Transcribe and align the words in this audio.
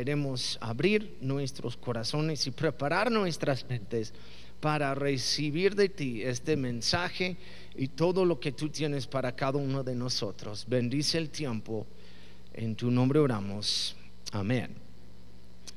Queremos 0.00 0.56
abrir 0.62 1.18
nuestros 1.20 1.76
corazones 1.76 2.46
y 2.46 2.50
preparar 2.52 3.12
nuestras 3.12 3.68
mentes 3.68 4.14
para 4.58 4.94
recibir 4.94 5.74
de 5.74 5.90
ti 5.90 6.22
este 6.22 6.56
mensaje 6.56 7.36
y 7.76 7.88
todo 7.88 8.24
lo 8.24 8.40
que 8.40 8.50
tú 8.50 8.70
tienes 8.70 9.06
para 9.06 9.36
cada 9.36 9.58
uno 9.58 9.84
de 9.84 9.94
nosotros. 9.94 10.64
Bendice 10.66 11.18
el 11.18 11.28
tiempo. 11.28 11.86
En 12.54 12.76
tu 12.76 12.90
nombre 12.90 13.18
oramos. 13.18 13.94
Amén. 14.32 14.74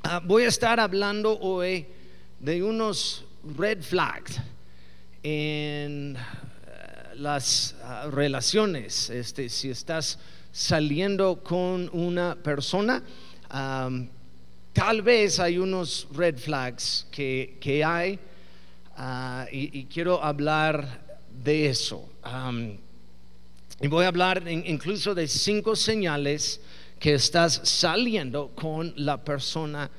Ah, 0.03 0.21
voy 0.23 0.43
a 0.43 0.47
estar 0.47 0.79
hablando 0.79 1.37
hoy 1.41 1.85
de 2.39 2.63
unos 2.63 3.25
red 3.57 3.81
flags 3.81 4.39
en 5.21 6.15
eh, 6.15 7.15
las 7.15 7.75
ah, 7.83 8.07
relaciones. 8.09 9.09
Este, 9.09 9.49
si 9.49 9.69
estás 9.69 10.17
saliendo 10.53 11.43
con 11.43 11.89
una 11.91 12.35
persona, 12.35 13.03
tal 14.73 15.03
vez 15.03 15.39
hay 15.39 15.59
unos 15.59 16.07
red 16.13 16.37
flags 16.37 17.05
que, 17.11 17.83
hay 17.85 18.19
ah, 18.97 19.45
y, 19.51 19.85
quiero 19.85 20.21
hablar 20.21 21.01
de 21.43 21.67
eso. 21.67 22.09
y 23.79 23.87
voy 23.87 24.05
a 24.05 24.07
hablar 24.07 24.43
incluso 24.47 25.13
de 25.13 25.27
cinco 25.27 25.75
señales 25.75 26.59
que 26.99 27.13
estás 27.13 27.61
saliendo 27.63 28.51
con 28.55 28.93
la 28.97 29.23
persona 29.23 29.89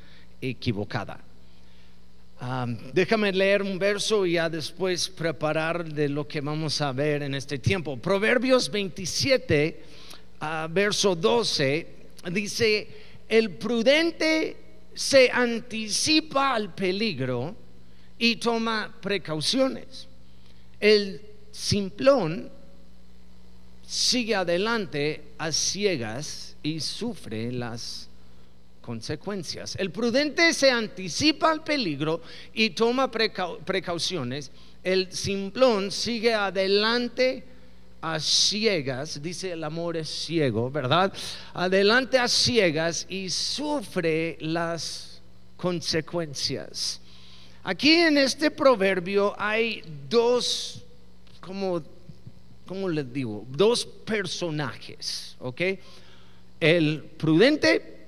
equivocada. 0.40 1.20
déjame 2.92 3.32
leer 3.32 3.62
un 3.62 3.78
verso 3.78 4.26
y 4.26 4.32
ya 4.32 4.50
después 4.50 5.08
preparar 5.08 5.84
de 5.84 6.08
lo 6.08 6.26
que 6.26 6.40
vamos 6.40 6.80
a 6.80 6.90
ver 6.92 7.22
en 7.22 7.34
este 7.34 7.58
tiempo. 7.58 7.96
Proverbios 7.96 8.70
27, 8.70 9.82
ah, 10.40 10.66
verso 10.68 11.14
12, 11.14 11.86
dice, 12.32 12.88
el 13.28 13.50
prudente 13.52 14.63
se 14.94 15.30
anticipa 15.30 16.54
al 16.54 16.74
peligro 16.74 17.54
y 18.18 18.36
toma 18.36 18.94
precauciones. 19.00 20.06
El 20.80 21.20
simplón 21.50 22.50
sigue 23.86 24.34
adelante 24.34 25.22
a 25.38 25.52
ciegas 25.52 26.56
y 26.62 26.80
sufre 26.80 27.52
las 27.52 28.08
consecuencias. 28.80 29.76
El 29.76 29.90
prudente 29.90 30.52
se 30.52 30.70
anticipa 30.70 31.50
al 31.50 31.64
peligro 31.64 32.22
y 32.52 32.70
toma 32.70 33.10
precauciones. 33.10 34.50
El 34.82 35.10
simplón 35.12 35.90
sigue 35.90 36.34
adelante 36.34 37.44
a 38.12 38.20
ciegas, 38.20 39.22
dice 39.22 39.52
el 39.52 39.64
amor 39.64 39.96
es 39.96 40.10
ciego, 40.10 40.70
¿verdad? 40.70 41.10
Adelante 41.54 42.18
a 42.18 42.28
ciegas 42.28 43.06
y 43.08 43.30
sufre 43.30 44.36
las 44.40 45.22
consecuencias. 45.56 47.00
Aquí 47.62 47.92
en 47.92 48.18
este 48.18 48.50
proverbio 48.50 49.34
hay 49.38 49.82
dos, 50.10 50.82
como, 51.40 51.82
¿cómo 52.66 52.90
les 52.90 53.10
digo? 53.10 53.46
Dos 53.48 53.86
personajes, 53.86 55.34
¿ok? 55.40 55.62
El 56.60 57.04
prudente 57.16 58.06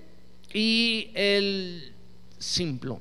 y 0.52 1.10
el 1.14 1.94
simplón. 2.38 3.00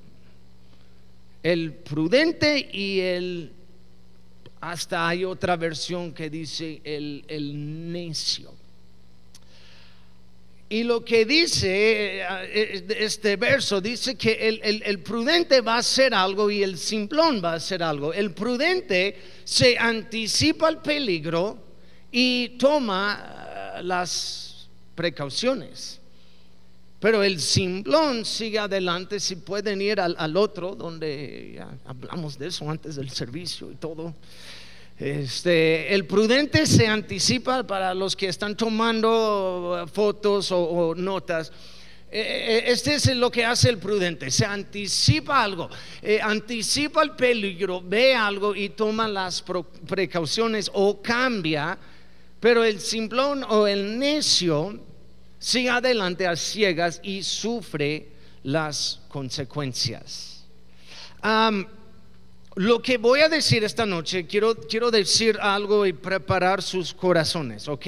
El 1.44 1.74
prudente 1.74 2.70
y 2.72 3.02
el 3.02 3.52
hasta 4.72 5.08
hay 5.08 5.24
otra 5.24 5.58
versión 5.58 6.12
que 6.12 6.28
dice 6.28 6.82
el, 6.84 7.92
necio. 7.92 8.52
Y 10.68 10.84
lo 10.84 11.06
que 11.06 11.24
dice 11.24 12.22
eh, 12.22 12.86
este 12.98 13.36
verso, 13.36 13.80
dice 13.80 14.16
que 14.16 14.50
el, 14.50 15.00
prudente 15.02 15.62
va 15.62 15.76
a 15.76 15.78
hacer 15.78 16.16
algo 16.16 16.50
y 16.50 16.64
el 16.64 16.80
simplón 16.80 17.42
va 17.44 17.52
a 17.52 17.56
hacer 17.56 17.84
algo. 17.84 18.12
El 18.12 18.32
prudente 18.32 19.16
se 19.44 19.78
anticipa 19.78 20.68
al 20.68 20.82
peligro 20.82 21.60
y 22.12 22.58
toma 22.58 23.76
eh, 23.78 23.84
las 23.84 24.68
precauciones. 24.96 26.02
Pero 27.00 27.22
el 27.22 27.40
simplón 27.40 28.26
sigue 28.26 28.58
adelante, 28.58 29.20
si 29.20 29.36
pueden 29.36 29.80
ir 29.80 30.02
al, 30.02 30.16
al 30.18 30.36
otro, 30.36 30.74
donde 30.74 31.54
ya 31.58 31.70
hablamos 31.86 32.40
de 32.40 32.48
eso 32.48 32.68
antes 32.68 32.96
del 32.96 33.12
servicio 33.12 33.72
y 33.72 33.76
todo. 33.76 34.16
Este, 34.98 35.94
el 35.94 36.06
prudente 36.06 36.66
se 36.66 36.88
anticipa 36.88 37.68
para 37.68 37.94
los 37.94 38.16
que 38.16 38.30
están 38.30 38.56
tomando 38.56 39.86
fotos 39.92 40.52
o, 40.54 40.96
notas. 40.96 41.52
Eh, 42.10 42.22
eh, 42.22 42.64
este 42.68 42.96
es 42.96 43.08
lo 43.08 43.30
que 43.30 43.44
hace 43.44 43.70
el 43.70 43.78
prudente, 43.78 44.32
se 44.32 44.46
anticipa 44.46 45.44
algo, 45.44 45.70
eh, 46.02 46.22
anticipa 46.22 47.04
el 47.04 47.12
peligro, 47.12 47.82
ve 47.82 48.16
algo 48.16 48.56
y 48.56 48.70
toma 48.70 49.06
las 49.10 49.44
precauciones 49.86 50.72
o 50.74 51.02
cambia, 51.02 51.78
pero 52.40 52.64
el 52.64 52.80
simplón 52.80 53.44
o 53.50 53.68
el 53.68 54.00
necio 54.00 54.80
sigue 55.40 55.72
adelante 55.72 56.26
a 56.26 56.38
ciegas 56.38 57.02
y 57.04 57.22
sufre 57.22 58.08
las 58.44 59.02
consecuencias. 59.10 60.46
Lo 62.56 62.82
que 62.82 62.98
voy 62.98 63.20
a 63.20 63.28
decir 63.28 63.66
esta 63.66 63.86
noche, 63.86 64.26
quiero, 64.28 64.56
quiero 64.56 64.90
decir 64.90 65.38
algo 65.42 65.86
y 65.86 65.92
preparar 65.92 66.62
sus 66.62 66.94
corazones, 66.94 67.68
¿ok? 67.68 67.88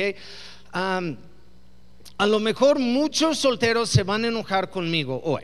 a 0.73 2.25
lo 2.28 2.39
mejor 2.39 2.77
muchos 2.77 3.39
solteros 3.39 3.89
se 3.89 4.03
van 4.03 4.25
a 4.25 4.27
enojar 4.27 4.69
conmigo 4.69 5.19
hoy. 5.23 5.44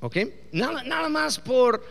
¿Ok? 0.00 0.16
Nada, 0.52 0.82
nada 0.82 1.08
más 1.08 1.38
por, 1.38 1.84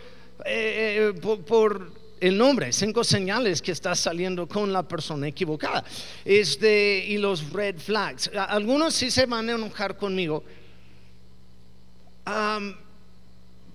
eh, 0.43 1.13
eh, 1.15 1.21
por, 1.21 1.91
el 2.19 2.37
nombre, 2.37 2.73
cinco 2.73 3.03
señales 3.03 3.61
que 3.61 3.71
está 3.71 3.95
saliendo 3.95 4.45
con 4.47 4.73
la 4.73 4.83
persona 4.83 5.27
equivocada. 5.27 5.85
Este, 6.25 7.05
y 7.07 7.17
los 7.17 7.53
red 7.53 7.77
flags. 7.77 8.29
Algunos 8.33 8.93
sí 8.93 9.09
se 9.11 9.25
van 9.25 9.47
a 9.49 9.53
enojar 9.53 9.95
conmigo 9.95 10.43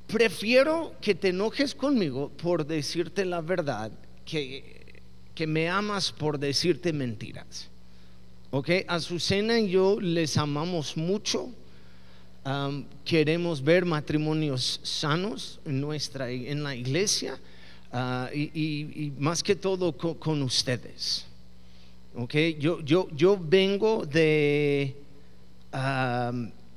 prefiero 0.07 0.95
que 1.01 1.15
te 1.15 1.29
enojes 1.29 1.75
conmigo 1.75 2.31
por 2.31 2.67
decirte 2.67 3.25
la 3.25 3.41
verdad 3.41 3.91
que, 4.25 5.03
que 5.35 5.47
me 5.47 5.69
amas 5.69 6.13
por 6.13 6.39
decirte 6.39 6.93
mentiras. 6.93 7.69
¿Ok? 8.51 8.71
Azucena 8.87 9.59
y 9.59 9.71
yo 9.71 10.01
les 10.01 10.37
amamos 10.37 10.97
mucho. 10.97 11.51
queremos 13.05 13.61
ver 13.61 13.85
matrimonios 13.85 14.79
sanos 14.85 15.59
en, 15.65 15.81
nuestra, 15.81 16.31
en 16.31 16.63
la 16.63 16.77
iglesia 16.77 17.41
ah, 17.91 18.31
y, 18.33 19.13
más 19.19 19.43
que 19.43 19.57
todo 19.57 19.93
con, 19.97 20.43
ustedes. 20.43 21.27
¿Ok? 22.15 22.35
Yo, 22.61 22.81
yo, 22.83 23.09
yo 23.11 23.37
vengo 23.37 24.07
de 24.07 24.95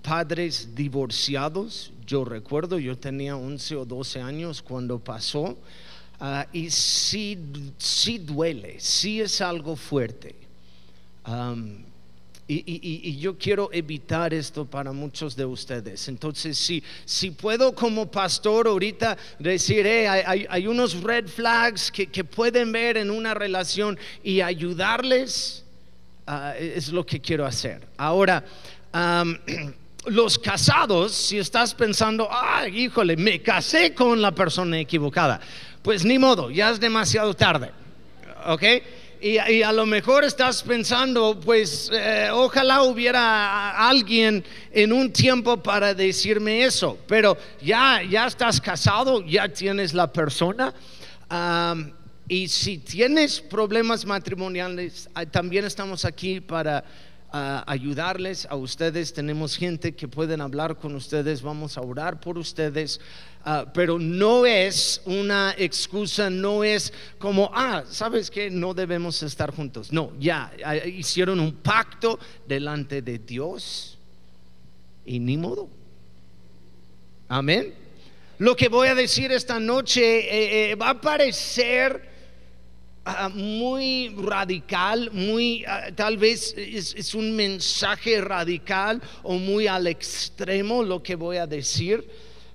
padres 0.02 0.74
divorciados. 0.74 1.92
Yo 2.08 2.24
recuerdo, 2.24 2.80
yo 2.80 2.98
tenía 2.98 3.36
11 3.36 3.76
o 3.76 3.86
12 3.86 4.22
años 4.22 4.62
cuando 4.62 4.98
pasó. 4.98 5.58
Ah, 6.22 6.48
y 6.54 6.70
sí, 6.70 7.38
sí 7.78 8.18
duele, 8.18 8.80
sí 8.80 9.20
es 9.20 9.42
algo 9.42 9.76
fuerte. 9.76 10.34
y, 12.48 13.18
yo 13.18 13.38
quiero 13.38 13.70
evitar 13.74 14.34
esto 14.34 14.64
para 14.64 14.94
muchos 14.94 15.36
de 15.36 15.44
ustedes. 15.44 16.08
Entonces, 16.08 16.58
si, 16.58 16.82
si 17.04 17.32
puedo 17.32 17.76
como 17.76 18.10
pastor 18.10 18.68
ahorita 18.68 19.18
decir, 19.38 19.86
hay, 19.86 20.66
unos 20.66 21.04
red 21.04 21.28
flags 21.28 21.92
que, 21.92 22.24
pueden 22.24 22.72
ver 22.72 22.96
en 22.96 23.12
una 23.12 23.34
relación 23.34 24.00
y 24.24 24.40
ayudarles, 24.40 25.66
ah, 26.26 26.56
es 26.58 26.88
lo 26.88 27.06
que 27.06 27.20
quiero 27.20 27.46
hacer. 27.46 27.86
Ahora, 27.98 28.46
los 30.08 30.40
casados, 30.40 31.14
si 31.14 31.38
estás 31.38 31.74
pensando, 31.74 32.28
ay, 32.32 32.86
híjole, 32.86 33.18
me 33.18 33.42
casé 33.42 33.94
con 33.94 34.22
la 34.22 34.32
persona 34.32 34.80
equivocada, 34.80 35.40
pues 35.82 36.06
ni 36.06 36.18
modo, 36.18 36.50
ya 36.50 36.70
es 36.70 36.80
demasiado 36.80 37.34
tarde, 37.34 37.72
¿ok? 38.46 38.64
Y, 39.20 39.38
a 39.40 39.72
lo 39.72 39.88
mejor 39.88 40.24
estás 40.24 40.62
pensando, 40.62 41.40
pues 41.44 41.90
eh, 41.92 42.30
ojalá 42.32 42.84
hubiera 42.84 43.90
alguien 43.90 44.44
en 44.72 44.94
un 44.94 45.12
tiempo 45.12 45.58
para 45.58 45.96
decirme 45.96 46.64
eso, 46.64 47.00
pero 47.08 47.36
ya, 47.60 48.04
ya 48.04 48.28
estás 48.28 48.62
casado, 48.62 49.26
ya 49.26 49.50
tienes 49.50 49.96
la 49.96 50.12
persona. 50.14 50.72
y 52.30 52.48
si 52.48 52.78
tienes 52.78 53.42
problemas 53.42 54.06
matrimoniales, 54.06 55.10
también 55.32 55.66
estamos 55.66 56.06
aquí 56.06 56.40
para 56.40 56.84
ayudarles 57.32 58.48
a 58.50 58.56
ustedes. 58.56 59.14
Tenemos 59.14 59.56
gente 59.58 59.96
que 59.96 60.08
pueden 60.08 60.42
hablar 60.42 60.78
con 60.78 60.96
ustedes, 60.96 61.42
vamos 61.42 61.78
a 61.78 61.82
orar 61.82 62.20
por 62.20 62.38
ustedes. 62.38 63.00
Ah, 63.44 63.66
pero 63.74 63.98
no 63.98 64.46
es 64.46 65.02
una 65.06 65.56
excusa, 65.58 66.30
no 66.30 66.64
es 66.64 66.92
como, 67.18 67.50
ah, 67.54 67.84
sabes 67.90 68.30
que 68.30 68.50
no 68.50 68.74
debemos 68.74 69.24
estar 69.24 69.56
juntos. 69.56 69.92
No, 69.92 70.12
ya 70.20 70.52
hicieron 70.86 71.40
un 71.40 71.54
pacto 71.54 72.20
delante 72.46 73.02
de 73.02 73.20
Dios 73.20 73.98
y 75.06 75.20
ni 75.20 75.38
modo. 75.38 75.70
Amén. 77.30 77.74
Lo 78.40 78.56
que 78.56 78.68
voy 78.68 78.90
a 78.90 78.96
decir 78.96 79.32
esta 79.32 79.60
noche 79.60 80.02
eh, 80.02 80.72
eh, 80.72 80.76
va 80.76 80.90
a 80.92 81.02
parecer 81.02 82.17
ah, 83.08 83.30
muy 83.30 84.10
radical, 84.18 85.10
muy 85.12 85.64
ah, 85.66 85.90
tal 85.96 86.18
vez 86.18 86.54
es, 86.58 87.14
un 87.16 87.36
mensaje 87.36 88.20
radical 88.22 89.02
o 89.24 89.36
muy 89.36 89.68
al 89.68 89.88
extremo 89.88 90.84
lo 90.84 91.02
que 91.02 91.16
voy 91.16 91.38
a 91.38 91.48
decir. 91.48 92.08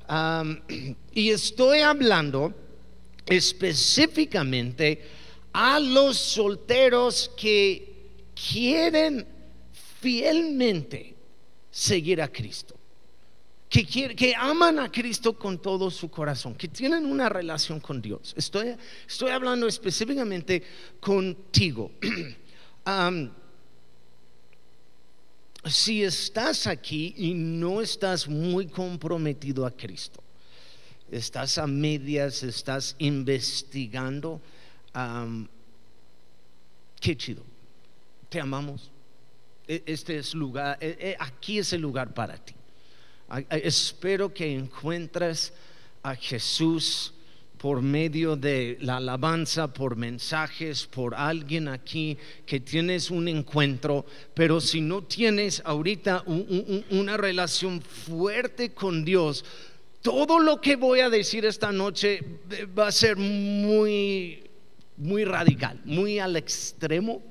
y 1.14 1.30
estoy 1.30 1.80
hablando 1.80 2.52
específicamente 3.24 5.02
a 5.52 5.80
los 5.80 6.18
solteros 6.18 7.30
que 7.36 7.92
quieren 8.34 9.26
fielmente 10.00 11.14
seguir 11.70 12.20
a 12.20 12.28
Cristo 12.28 12.81
que, 13.72 14.14
que 14.14 14.34
aman 14.36 14.78
a 14.78 14.92
Cristo 14.92 15.32
con 15.32 15.58
todo 15.58 15.90
su 15.90 16.10
corazón, 16.10 16.54
que 16.54 16.68
tienen 16.68 17.06
una 17.06 17.30
relación 17.30 17.80
con 17.80 18.02
Dios. 18.02 18.34
Estoy, 18.36 18.76
estoy 19.08 19.30
hablando 19.30 19.66
específicamente 19.66 20.62
contigo. 21.00 21.90
si 25.64 26.04
estás 26.04 26.66
aquí 26.66 27.14
y 27.16 27.32
no 27.32 27.80
estás 27.80 28.28
muy 28.28 28.66
comprometido 28.66 29.64
a 29.64 29.70
Cristo, 29.70 30.22
estás 31.10 31.56
a 31.56 31.66
medias, 31.66 32.42
estás 32.42 32.94
investigando, 32.98 34.42
qué 37.00 37.16
chido, 37.16 37.42
te 38.28 38.38
amamos. 38.38 38.90
E, 39.66 39.82
este 39.86 40.18
es 40.18 40.34
lugar, 40.34 40.76
e, 40.78 40.88
e, 41.00 41.16
aquí 41.18 41.58
es 41.58 41.72
el 41.72 41.80
lugar 41.80 42.12
para 42.12 42.36
ti. 42.36 42.52
Espero 43.50 44.32
que 44.32 44.52
encuentres 44.52 45.52
a 46.02 46.14
Jesús 46.14 47.14
por 47.56 47.80
medio 47.80 48.34
de 48.34 48.76
la 48.80 48.96
alabanza, 48.96 49.72
por 49.72 49.94
mensajes, 49.94 50.84
por 50.84 51.14
alguien 51.14 51.68
aquí 51.68 52.18
que 52.44 52.58
tienes 52.58 53.08
un 53.08 53.28
encuentro, 53.28 54.04
pero 54.34 54.60
si 54.60 54.80
no 54.80 55.04
tienes 55.04 55.62
ahorita 55.64 56.24
una 56.26 57.16
relación 57.16 57.80
fuerte 57.80 58.72
con 58.74 59.04
Dios, 59.04 59.44
todo 60.02 60.40
lo 60.40 60.60
que 60.60 60.74
voy 60.74 61.00
a 61.00 61.08
decir 61.08 61.44
esta 61.44 61.70
noche 61.70 62.20
va 62.76 62.88
a 62.88 62.92
ser 62.92 63.16
muy, 63.16 64.42
muy 64.96 65.24
radical, 65.24 65.80
muy 65.84 66.18
al 66.18 66.36
extremo. 66.36 67.22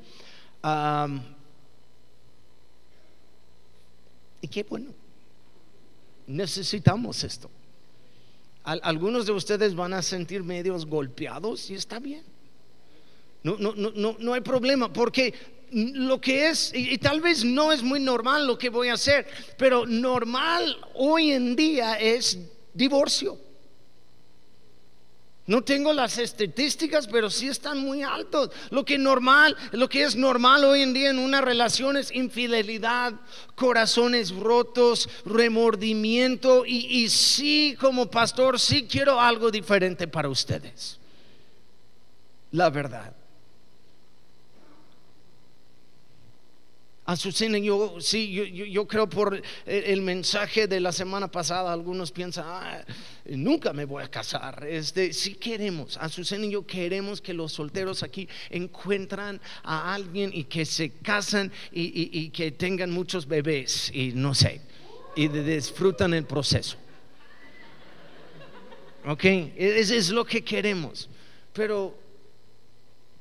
y 4.41 4.47
qué 4.47 4.63
bueno 4.63 5.00
necesitamos 6.31 7.23
esto. 7.23 7.49
algunos 8.63 9.25
de 9.25 9.31
ustedes 9.31 9.75
van 9.75 9.93
a 9.93 10.01
sentir 10.01 10.43
medios 10.43 10.85
golpeados 10.85 11.69
y 11.69 11.75
está 11.75 11.99
bien. 11.99 12.23
No, 13.43 13.57
no, 13.57 13.73
no, 13.73 14.15
no 14.19 14.33
hay 14.33 14.41
problema, 14.41 14.93
porque 14.93 15.33
lo 15.71 16.19
que 16.19 16.49
es, 16.49 16.71
y, 16.73 16.97
tal 16.97 17.21
vez 17.21 17.43
no 17.43 17.71
es 17.71 17.81
muy 17.81 17.99
normal 17.99 18.45
lo 18.45 18.57
que 18.57 18.69
voy 18.69 18.89
a 18.89 18.93
hacer, 18.93 19.25
pero 19.57 19.85
normal 19.85 20.77
hoy 20.95 21.31
en 21.31 21.55
día 21.55 21.95
es 21.99 22.37
divorcio. 22.73 23.37
No 25.47 25.63
tengo 25.63 25.91
las 25.91 26.17
estadísticas, 26.17 27.07
pero 27.07 27.29
sí 27.29 27.47
están 27.47 27.79
muy 27.79 28.03
altos. 28.03 28.51
Lo 28.69 28.85
que 28.85 28.97
normal, 28.97 29.57
lo 29.71 29.89
que 29.89 30.03
es 30.03 30.15
normal 30.15 30.63
hoy 30.63 30.81
en 30.81 30.93
día 30.93 31.09
en 31.09 31.19
una 31.19 31.41
relación 31.41 31.97
es 31.97 32.11
infidelidad, 32.11 33.13
corazones 33.55 34.31
rotos, 34.35 35.09
remordimiento 35.25 36.65
y, 36.65 36.85
y 36.85 37.09
sí, 37.09 37.75
como 37.79 38.09
pastor, 38.09 38.59
sí 38.59 38.87
quiero 38.89 39.19
algo 39.19 39.49
diferente 39.49 40.07
para 40.07 40.29
ustedes. 40.29 40.99
La 42.51 42.69
verdad. 42.69 43.20
Azucena, 47.11 47.57
yo 47.57 47.99
sí, 47.99 48.31
yo, 48.71 48.87
creo 48.87 49.09
por 49.09 49.41
el 49.65 50.01
mensaje 50.01 50.65
de 50.65 50.79
la 50.79 50.93
semana 50.93 51.29
pasada, 51.29 51.73
algunos 51.73 52.09
piensan, 52.09 52.45
ah, 52.47 52.85
nunca 53.25 53.73
me 53.73 53.83
voy 53.83 54.01
a 54.01 54.07
casar. 54.09 54.65
Este, 54.65 55.11
si 55.11 55.33
queremos, 55.33 55.97
Azucena 55.97 56.45
y 56.45 56.51
yo 56.51 56.65
queremos 56.65 57.19
que 57.19 57.33
los 57.33 57.51
solteros 57.51 58.01
aquí 58.01 58.29
encuentran 58.49 59.41
a 59.61 59.93
alguien 59.93 60.31
y 60.33 60.45
que 60.45 60.65
se 60.65 60.91
casan 61.01 61.51
y, 61.73 62.29
que 62.29 62.53
tengan 62.53 62.89
muchos 62.91 63.27
bebés 63.27 63.91
y 63.93 64.13
no 64.13 64.33
sé, 64.33 64.61
y 65.17 65.27
disfrutan 65.27 66.13
el 66.13 66.23
proceso. 66.23 66.77
Ok, 69.05 69.25
es, 69.57 69.91
es 69.91 70.11
lo 70.11 70.23
que 70.23 70.45
queremos, 70.45 71.09
pero 71.51 71.93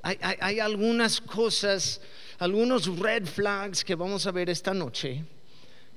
hay, 0.01 0.17
hay 0.39 0.61
algunas 0.61 1.21
cosas 1.21 2.01
algunos 2.41 2.87
red 2.99 3.27
flags 3.27 3.85
que 3.85 3.95
vamos 3.95 4.27
a 4.27 4.31
ver 4.33 4.49
esta 4.49 4.73
noche 4.73 5.23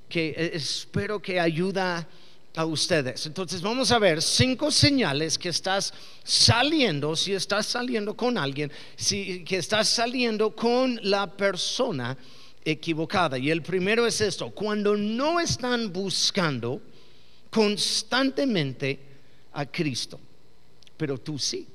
que 0.08 0.28
eh, 0.28 0.50
espero 0.52 1.20
que 1.20 1.40
ayuda 1.40 2.06
a 2.54 2.64
ustedes. 2.66 3.26
Entonces 3.26 3.62
vamos 3.62 3.90
a 3.90 3.98
ver 3.98 4.22
cinco 4.22 4.70
señales 4.70 5.38
que 5.38 5.48
estás 5.48 5.92
saliendo, 6.22 7.16
si 7.16 7.32
estás 7.32 7.66
saliendo 7.66 8.14
con 8.14 8.36
alguien, 8.36 8.70
si 8.94 9.42
que 9.42 9.56
estás 9.56 9.88
saliendo 9.88 10.54
con 10.54 11.00
la 11.02 11.26
persona 11.26 12.16
equivocada. 12.62 13.38
Y 13.38 13.50
el 13.50 13.62
primero 13.62 14.06
es 14.06 14.20
esto, 14.20 14.50
cuando 14.50 14.96
no 14.96 15.40
están 15.40 15.92
buscando 15.92 16.80
constantemente 17.50 19.00
a 19.54 19.64
Cristo, 19.64 20.20
pero 20.96 21.18
tú 21.18 21.38
sí. 21.38 21.66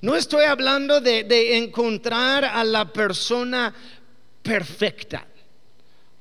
No 0.00 0.16
estoy 0.16 0.44
hablando 0.44 1.00
de, 1.00 1.56
encontrar 1.56 2.44
a 2.44 2.64
la 2.64 2.92
persona 2.92 3.74
perfecta. 4.42 5.26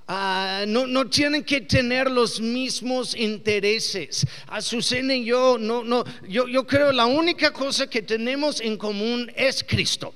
Ah, 0.07 0.65
no, 0.67 1.09
tienen 1.09 1.43
que 1.43 1.61
tener 1.61 2.11
los 2.11 2.39
mismos 2.39 3.15
intereses. 3.15 4.25
Azucena 4.47 5.15
y 5.15 5.25
yo, 5.25 5.57
no, 5.57 5.83
no, 5.83 6.03
yo, 6.27 6.47
yo 6.47 6.67
creo 6.67 6.91
la 6.91 7.05
única 7.05 7.51
cosa 7.51 7.87
que 7.87 8.01
tenemos 8.01 8.59
en 8.61 8.77
común 8.77 9.31
es 9.35 9.63
Cristo. 9.63 10.13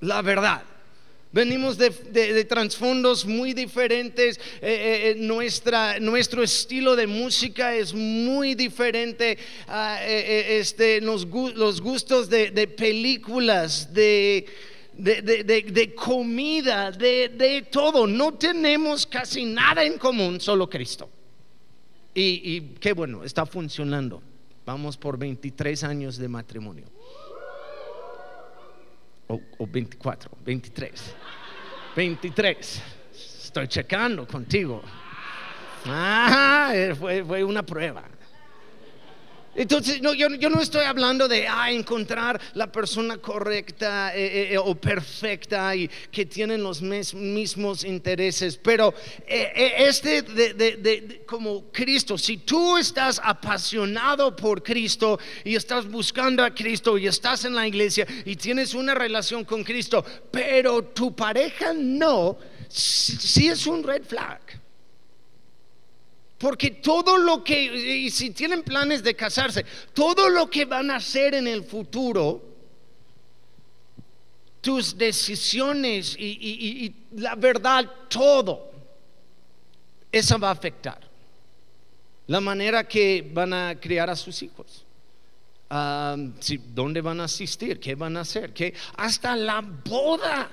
La 0.00 0.22
verdad. 0.22 0.62
Venimos 1.32 1.78
de, 1.78 1.90
de, 1.90 2.44
trasfondos 2.44 3.24
muy 3.24 3.54
diferentes. 3.54 4.36
Eh, 4.36 4.40
eh, 4.62 5.10
eh, 5.10 5.14
nuestra, 5.16 6.00
nuestro 6.00 6.42
estilo 6.42 6.96
de 6.96 7.06
música 7.06 7.72
es 7.74 7.94
muy 7.94 8.56
diferente. 8.56 9.38
este, 10.04 11.00
los, 11.00 11.28
los, 11.54 11.80
gustos 11.80 12.28
de, 12.28 12.66
películas, 12.76 13.94
de, 13.94 14.44
comida, 15.94 16.90
de, 16.90 17.66
todo. 17.70 18.08
No 18.08 18.34
tenemos 18.34 19.06
casi 19.06 19.44
nada 19.44 19.84
en 19.84 19.98
común, 19.98 20.40
solo 20.40 20.68
Cristo. 20.68 21.08
Y 22.12 22.60
qué 22.80 22.92
bueno, 22.92 23.22
está 23.22 23.46
funcionando. 23.46 24.20
Vamos 24.66 24.96
por 24.96 25.16
23 25.16 25.84
años 25.84 26.18
de 26.18 26.28
matrimonio 26.28 26.86
o, 29.30 29.66
24, 29.66 30.30
23. 30.44 31.14
23. 31.96 32.82
Estoy 33.12 33.68
checando 33.68 34.26
contigo. 34.26 34.82
Ah, 35.86 36.72
fue, 36.98 37.24
fue 37.24 37.44
una 37.44 37.62
prueba. 37.62 38.04
Entonces, 39.54 40.00
no, 40.00 40.14
yo, 40.14 40.28
no 40.28 40.60
estoy 40.60 40.84
hablando 40.84 41.26
de 41.26 41.48
ah, 41.48 41.72
encontrar 41.72 42.40
la 42.54 42.70
persona 42.70 43.18
correcta 43.18 44.14
eh, 44.14 44.24
eh, 44.24 44.48
eh, 44.52 44.58
o 44.58 44.76
perfecta 44.76 45.74
y 45.74 45.90
que 46.10 46.24
tienen 46.24 46.62
los 46.62 46.80
mismos 46.82 47.84
intereses, 47.84 48.56
pero 48.56 48.94
este 49.26 50.24
como 51.26 51.64
Cristo, 51.72 52.16
si 52.16 52.38
tú 52.38 52.78
estás 52.78 53.20
apasionado 53.22 54.36
por 54.36 54.62
Cristo 54.62 55.18
y 55.44 55.56
estás 55.56 55.84
buscando 55.90 56.44
a 56.44 56.54
Cristo 56.54 56.96
y 56.96 57.08
estás 57.08 57.44
en 57.44 57.54
la 57.56 57.66
iglesia 57.66 58.06
y 58.24 58.36
tienes 58.36 58.72
una 58.74 58.94
relación 58.94 59.44
con 59.44 59.64
Cristo, 59.64 60.04
pero 60.30 60.84
tu 60.84 61.14
pareja 61.14 61.72
no, 61.74 62.38
si 62.68 63.48
es 63.48 63.66
un 63.66 63.82
red 63.82 64.04
flag. 64.04 64.60
Porque 66.40 66.70
todo 66.70 67.18
lo 67.18 67.44
que, 67.44 67.64
y 67.64 68.10
si 68.10 68.30
tienen 68.30 68.62
planes 68.62 69.02
de 69.02 69.14
casarse, 69.14 69.62
todo 69.92 70.30
lo 70.30 70.48
que 70.48 70.64
van 70.64 70.90
a 70.90 70.96
hacer 70.96 71.34
en 71.34 71.46
el 71.46 71.64
futuro, 71.64 72.42
tus 74.62 74.96
decisiones 74.96 76.16
y, 76.18 76.94
la 77.16 77.34
verdad, 77.34 77.84
todo, 78.08 78.72
eso 80.10 80.38
va 80.38 80.48
a 80.48 80.52
afectar 80.52 80.98
la 82.26 82.40
manera 82.40 82.88
que 82.88 83.30
van 83.34 83.52
a 83.52 83.78
criar 83.78 84.08
a 84.08 84.16
sus 84.16 84.42
hijos. 84.42 84.86
¿Dónde 85.68 87.02
van 87.02 87.20
a 87.20 87.24
asistir? 87.24 87.78
¿Qué 87.78 87.94
van 87.94 88.16
a 88.16 88.22
hacer? 88.22 88.54
¿Qué? 88.54 88.72
Hasta 88.96 89.36
la 89.36 89.60
boda 89.60 90.50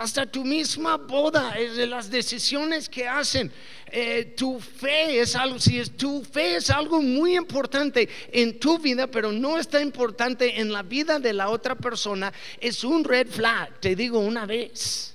hasta 0.00 0.24
tu 0.24 0.46
misma 0.46 0.96
boda, 0.96 1.54
las 1.86 2.10
decisiones 2.10 2.88
que 2.88 3.06
hacen. 3.06 3.52
Eh, 3.92 4.32
tu 4.34 4.58
fe 4.58 5.20
es 5.20 5.36
algo, 5.36 5.58
si 5.58 5.84
tu 5.90 6.24
fe 6.24 6.56
es 6.56 6.70
algo 6.70 7.02
muy 7.02 7.36
importante 7.36 8.08
en 8.32 8.58
tu 8.58 8.78
vida, 8.78 9.08
pero 9.08 9.30
no 9.30 9.58
está 9.58 9.82
importante 9.82 10.58
en 10.58 10.72
la 10.72 10.82
vida 10.82 11.18
de 11.18 11.34
la 11.34 11.50
otra 11.50 11.74
persona, 11.74 12.32
es 12.58 12.82
un 12.82 13.04
red 13.04 13.28
flag, 13.28 13.78
te 13.78 13.94
digo 13.94 14.20
una 14.20 14.46
vez. 14.46 15.14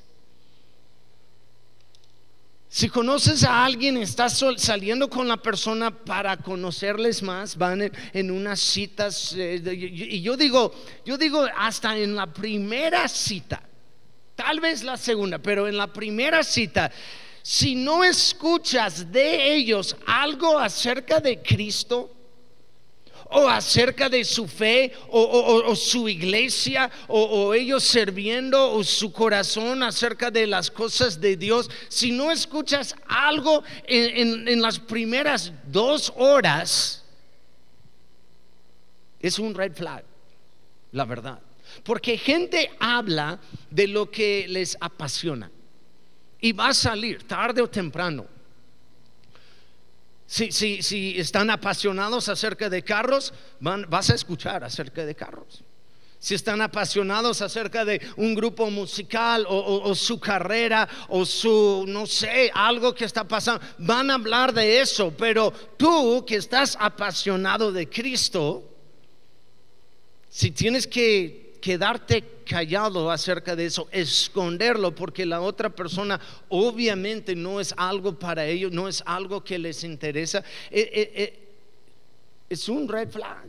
Si 2.70 2.88
conoces 2.88 3.44
a 3.44 3.66
alguien, 3.66 3.98
estás 3.98 4.44
saliendo 4.58 5.10
con 5.10 5.28
la 5.28 5.38
persona 5.38 5.90
para 5.90 6.38
conocerles 6.38 7.24
más, 7.24 7.58
van 7.58 7.92
en, 8.14 8.30
unas 8.30 8.60
citas, 8.60 9.34
eh, 9.36 9.64
y 9.66 10.22
yo 10.22 10.38
digo, 10.38 10.76
yo 11.04 11.18
digo 11.18 11.44
hasta 11.58 11.98
en 11.98 12.16
la 12.16 12.32
primera 12.32 13.08
cita, 13.08 13.64
tal 14.36 14.60
vez 14.60 14.84
la 14.84 14.98
segunda, 14.98 15.40
pero 15.40 15.68
en 15.68 15.78
la 15.78 15.92
primera 15.92 16.44
cita, 16.44 16.92
si 17.42 17.76
no 17.76 18.04
escuchas 18.04 19.12
de 19.12 19.56
ellos 19.56 19.96
algo 20.06 20.58
acerca 20.58 21.20
de 21.20 21.42
Cristo, 21.42 22.12
o 23.30 23.48
acerca 23.50 24.08
de 24.08 24.24
su 24.24 24.48
fe 24.48 24.94
o, 25.10 25.76
su 25.76 26.08
iglesia 26.08 26.90
o, 27.08 27.54
ellos 27.54 27.84
sirviendo 27.84 28.72
o 28.72 28.84
su 28.84 29.12
corazón 29.12 29.84
acerca 29.84 30.30
de 30.30 30.46
las 30.48 30.70
cosas 30.70 31.20
de 31.20 31.36
Dios, 31.36 31.70
si 31.90 32.12
no 32.12 32.32
escuchas 32.32 32.96
algo 33.08 33.64
en 33.88 34.62
las 34.62 34.80
primeras 34.80 35.52
dos 35.68 36.14
horas, 36.16 37.04
es 39.20 39.40
un 39.40 39.56
red 39.56 39.74
flag, 39.74 40.04
la 40.92 41.06
verdad. 41.06 41.40
Porque 41.84 42.18
gente 42.18 42.72
habla 42.80 43.40
de 43.70 43.88
lo 43.88 44.10
que 44.10 44.48
les 44.48 44.78
apasiona 44.80 45.52
y 46.40 46.52
va 46.52 46.70
a 46.70 46.74
salir 46.74 47.24
tarde 47.24 47.62
o 47.62 47.70
temprano. 47.70 48.26
Si, 50.28 50.52
si 50.52 51.20
están 51.20 51.50
apasionados 51.50 52.30
acerca 52.30 52.70
de 52.70 52.84
carros, 52.84 53.34
van, 53.60 53.86
vas 53.90 54.10
a 54.10 54.16
escuchar 54.16 54.64
acerca 54.64 55.06
de 55.06 55.16
carros. 55.16 55.64
Si 56.26 56.34
están 56.34 56.60
apasionados 56.62 57.44
acerca 57.44 57.86
de 57.86 58.02
un 58.16 58.34
grupo 58.34 58.72
musical 58.72 59.46
o, 59.48 59.94
su 59.94 60.20
carrera 60.20 60.90
o 61.10 61.24
su, 61.24 61.86
no 61.88 62.08
sé, 62.08 62.50
algo 62.52 62.96
que 62.96 63.06
está 63.06 63.28
pasando, 63.28 63.64
van 63.78 64.10
a 64.10 64.16
hablar 64.16 64.52
de 64.52 64.82
eso. 64.82 65.14
Pero 65.16 65.52
tú 65.78 66.26
que 66.26 66.38
estás 66.38 66.76
apasionado 66.80 67.72
de 67.72 67.88
Cristo, 67.88 68.68
si 70.28 70.50
tienes 70.50 70.88
que 70.88 71.45
quedarte 71.66 72.44
callado 72.46 73.10
acerca 73.10 73.56
de 73.56 73.66
eso, 73.66 73.88
esconderlo, 73.92 74.94
porque 74.94 75.26
la 75.26 75.42
otra 75.42 75.68
persona 75.68 76.22
obviamente 76.48 77.36
no 77.36 77.60
es 77.60 77.74
algo 77.76 78.20
para 78.20 78.46
ellos, 78.46 78.72
no 78.72 78.88
es 78.88 79.02
algo 79.04 79.44
que 79.44 79.58
les 79.58 79.84
interesa. 79.84 80.44
Eh, 80.70 80.92
eh, 80.94 81.12
eh, 81.16 81.48
es 82.48 82.70
un 82.70 82.88
red 82.88 83.10
flag. 83.10 83.46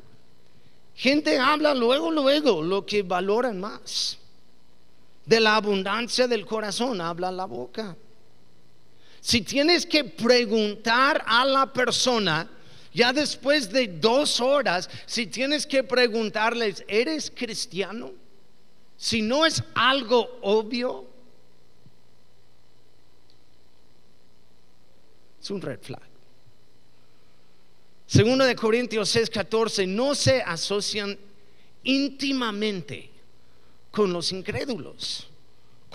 Gente 0.94 1.38
habla 1.38 1.74
luego, 1.74 2.10
luego 2.10 2.62
lo 2.62 2.86
que 2.86 3.02
valoran 3.02 3.60
más. 3.60 4.16
De 5.26 5.38
la 5.38 5.56
abundancia 5.56 6.26
del 6.26 6.46
corazón 6.46 7.02
habla 7.02 7.30
la 7.30 7.44
boca. 7.44 7.94
Si 9.20 9.42
tienes 9.42 9.84
que 9.84 10.04
preguntar 10.04 11.22
a 11.26 11.44
la 11.44 11.70
persona, 11.70 12.48
ya 12.96 13.12
después 13.12 13.70
de 13.70 13.88
dos 13.88 14.40
horas, 14.40 14.88
si 15.04 15.26
tienes 15.26 15.66
que 15.66 15.84
preguntarles, 15.84 16.82
¿eres 16.88 17.30
cristiano? 17.30 18.10
Si 18.96 19.20
no 19.20 19.44
es 19.44 19.62
algo 19.74 20.38
obvio, 20.40 21.06
es 25.38 25.50
un 25.50 25.60
red 25.60 25.78
flag. 25.82 26.00
Segundo 28.06 28.46
de 28.46 28.56
Corintios 28.56 29.10
6, 29.10 29.28
14, 29.28 29.86
no 29.86 30.14
se 30.14 30.40
asocian 30.40 31.18
íntimamente 31.82 33.10
con 33.90 34.10
los 34.10 34.32
incrédulos. 34.32 35.28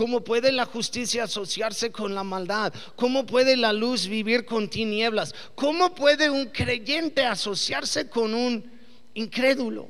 ¿Cómo 0.02 0.24
puede 0.24 0.52
la 0.52 0.66
justicia 0.66 1.26
asociarse 1.26 1.92
con 1.92 2.16
la 2.16 2.24
maldad? 2.24 2.74
¿Cómo 2.96 3.24
puede 3.28 3.56
la 3.56 3.72
luz 3.72 4.08
vivir 4.08 4.46
con 4.46 4.68
tinieblas? 4.68 5.36
¿Cómo 5.54 5.94
puede 5.94 6.28
un 6.28 6.48
creyente 6.48 7.24
asociarse 7.24 8.10
con 8.10 8.34
un 8.34 8.66
incrédulo? 9.14 9.90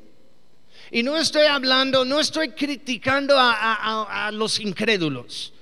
Y 0.91 1.01
no 1.01 1.15
estoy 1.15 1.45
hablando, 1.45 2.03
no 2.03 2.19
estoy 2.19 2.49
criticando 2.49 3.35
a, 3.39 4.29
los 4.33 4.59
incrédulos. 4.59 5.53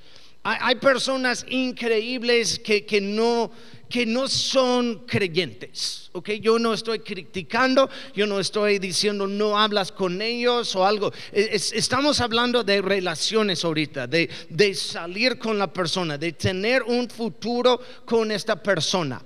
Hay, 0.42 0.78
personas 0.78 1.46
increíbles 1.48 2.58
que, 2.58 2.88
que 2.88 3.02
no 3.02 3.52
que 3.90 4.06
no 4.06 4.28
son 4.28 5.06
creyentes. 5.08 6.10
¿ok? 6.14 6.30
Yo 6.42 6.60
no 6.60 6.74
estoy 6.74 7.00
criticando, 7.00 7.90
yo 8.16 8.28
no 8.28 8.40
estoy 8.40 8.78
diciendo 8.78 9.28
no 9.28 9.58
hablas 9.58 9.92
con 9.92 10.22
ellos 10.22 10.76
o 10.76 10.86
algo. 10.86 11.12
estamos 11.34 12.22
hablando 12.22 12.64
de 12.64 12.82
relaciones 12.82 13.66
ahorita, 13.66 14.06
de, 14.06 14.30
de 14.50 14.76
salir 14.76 15.40
con 15.40 15.58
la 15.58 15.74
persona, 15.74 16.18
de 16.18 16.34
tener 16.34 16.84
un 16.84 17.10
futuro 17.10 17.82
con 18.06 18.32
esta 18.32 18.62
persona. 18.62 19.22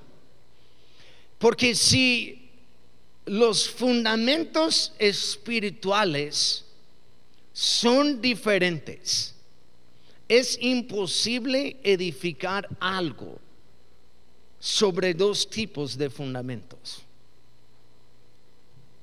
Porque 1.38 1.76
si 1.76 2.50
los 3.26 3.70
fundamentos 3.70 4.94
espirituales 4.98 6.66
son 7.52 8.22
diferentes, 8.22 9.36
es 10.30 10.58
imposible 10.62 11.78
edificar 11.84 12.68
algo 12.80 13.43
sobre 14.64 15.14
dos 15.14 15.50
tipos 15.50 15.98
de 15.98 16.10
fundamentos. 16.10 17.04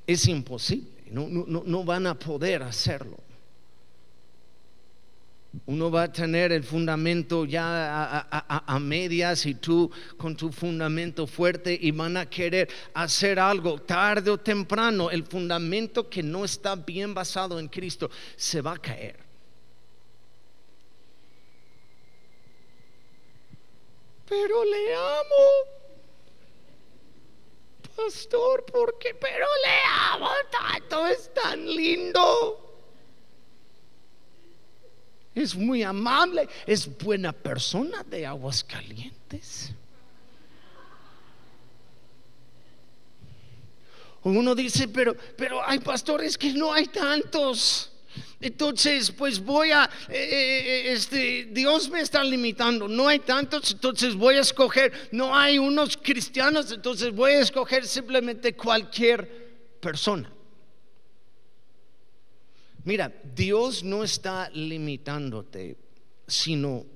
Es 0.07 0.27
imposible, 0.27 0.89
no, 1.11 1.85
van 1.85 2.07
a 2.07 2.19
poder 2.19 2.63
hacerlo. 2.63 3.19
Uno 5.67 5.91
va 5.91 6.05
a 6.05 6.13
tener 6.13 6.51
el 6.53 6.65
fundamento 6.65 7.45
ya 7.45 8.27
a, 8.31 8.79
medias 8.79 9.45
y 9.45 9.57
tú 9.57 9.91
con 10.17 10.35
tu 10.35 10.51
fundamento 10.51 11.27
fuerte 11.27 11.79
y 11.79 11.91
van 11.91 12.17
a 12.17 12.25
querer 12.25 12.67
hacer 12.95 13.39
algo 13.39 13.83
tarde 13.83 14.31
o 14.31 14.39
temprano. 14.39 15.11
El 15.11 15.25
fundamento 15.25 16.09
que 16.09 16.23
no 16.23 16.43
está 16.43 16.75
bien 16.75 17.13
basado 17.13 17.61
en 17.61 17.69
Cristo 17.69 18.11
se 18.35 18.63
va 18.63 18.73
a 18.73 18.79
caer. 18.79 19.30
Pero 24.31 24.65
le 24.65 24.95
amo. 24.95 25.45
Pastor, 27.97 28.65
¿por 28.65 28.97
qué? 28.97 29.13
Pero 29.15 29.47
le 29.65 29.81
amo 30.13 30.31
tanto, 30.51 31.07
es 31.09 31.35
tan 31.35 31.67
lindo. 31.67 32.67
Es 35.35 35.57
muy 35.57 35.83
amable, 35.83 36.49
es 36.65 36.97
buena 36.99 37.33
persona 37.33 38.05
de 38.05 38.25
aguas 38.25 38.63
calientes. 38.63 39.73
Uno 44.23 44.55
dice, 44.55 44.87
pero, 44.87 45.17
pero 45.37 45.67
hay 45.67 45.81
pastores 45.81 46.39
que 46.39 46.53
no 46.53 46.73
hay 46.73 46.87
tantos. 46.87 47.90
Entonces, 48.41 49.11
pues 49.11 49.39
voy 49.39 49.71
a, 49.71 49.85
eh, 50.09 50.15
eh, 50.15 50.89
eh, 50.89 50.93
este, 50.93 51.49
Dios 51.51 51.91
me 51.91 52.01
está 52.01 52.25
limitando, 52.25 52.89
no 52.89 53.07
hay 53.07 53.19
tantos, 53.19 53.71
entonces 53.73 54.15
voy 54.15 54.37
a 54.37 54.41
escoger, 54.41 54.93
no 55.13 55.37
hay 55.37 55.59
unos 55.59 55.99
cristianos, 55.99 56.73
entonces 56.73 57.15
voy 57.15 57.33
a 57.33 57.41
escoger 57.41 57.87
simplemente 57.87 58.55
cualquier 58.55 59.77
persona. 59.79 60.33
Mira, 62.85 63.13
Dios 63.35 63.85
no 63.85 64.03
está 64.03 64.49
limitándote, 64.55 65.77
sino 66.27 66.87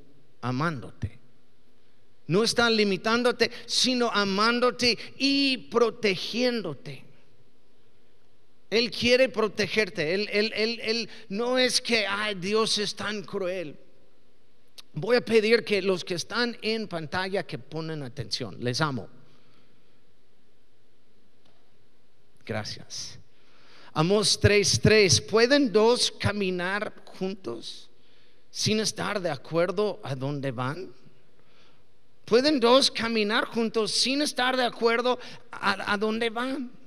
amándote. 0.40 1.20
No 2.26 2.42
está 2.42 2.70
limitándote, 2.70 3.50
sino 3.66 4.10
amándote 4.10 4.98
y 5.18 5.58
protegiéndote. 5.68 7.04
Él 8.74 8.90
quiere 8.90 9.28
protegerte. 9.28 10.14
Él, 10.14 10.28
él, 10.32 11.08
no 11.28 11.58
es 11.58 11.80
que, 11.80 12.06
ay, 12.06 12.34
Dios 12.34 12.76
es 12.78 12.96
tan 12.96 13.22
cruel. 13.22 13.78
Voy 14.92 15.16
a 15.16 15.24
pedir 15.24 15.64
que 15.64 15.80
los 15.80 16.04
que 16.04 16.14
están 16.14 16.56
en 16.60 16.88
pantalla 16.88 17.44
que 17.44 17.56
ponen 17.56 18.02
atención. 18.02 18.56
Les 18.58 18.80
amo. 18.80 19.08
Gracias. 22.44 23.18
Amos 23.92 24.40
3:3. 24.40 25.24
¿Pueden 25.24 25.72
dos 25.72 26.10
caminar 26.10 26.92
juntos 27.04 27.88
sin 28.50 28.80
estar 28.80 29.20
de 29.20 29.30
acuerdo 29.30 30.00
a 30.02 30.16
dónde 30.16 30.50
van? 30.50 30.92
¿Pueden 32.24 32.58
dos 32.58 32.90
caminar 32.90 33.44
juntos 33.44 33.92
sin 33.92 34.20
estar 34.20 34.56
de 34.56 34.64
acuerdo 34.64 35.20
a, 35.52 35.92
a 35.92 35.96
dónde 35.96 36.30
van? 36.30 36.83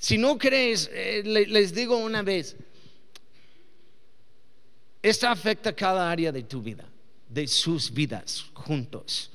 Si 0.00 0.18
no 0.18 0.36
crees, 0.36 0.90
eh, 0.92 1.22
les 1.24 1.72
digo 1.72 1.96
una 1.96 2.22
vez, 2.22 2.56
Esta 5.02 5.30
afecta 5.30 5.72
cada 5.72 6.10
área 6.10 6.30
de 6.30 6.42
tu 6.42 6.60
vida, 6.60 6.84
de 7.28 7.46
sus 7.46 7.90
vidas 7.92 8.44
juntos. 8.52 9.30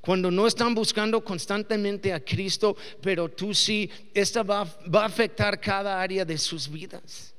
Cuando 0.00 0.30
no 0.30 0.46
están 0.46 0.74
buscando 0.74 1.22
constantemente 1.22 2.12
a 2.12 2.20
Cristo, 2.20 2.76
pero 3.00 3.28
tú 3.28 3.52
sí, 3.54 3.90
esta 4.14 4.42
va, 4.42 4.64
va 4.92 5.02
a 5.02 5.06
afectar 5.06 5.60
cada 5.60 6.00
área 6.00 6.24
de 6.24 6.38
sus 6.38 6.68
vidas. 6.68 7.31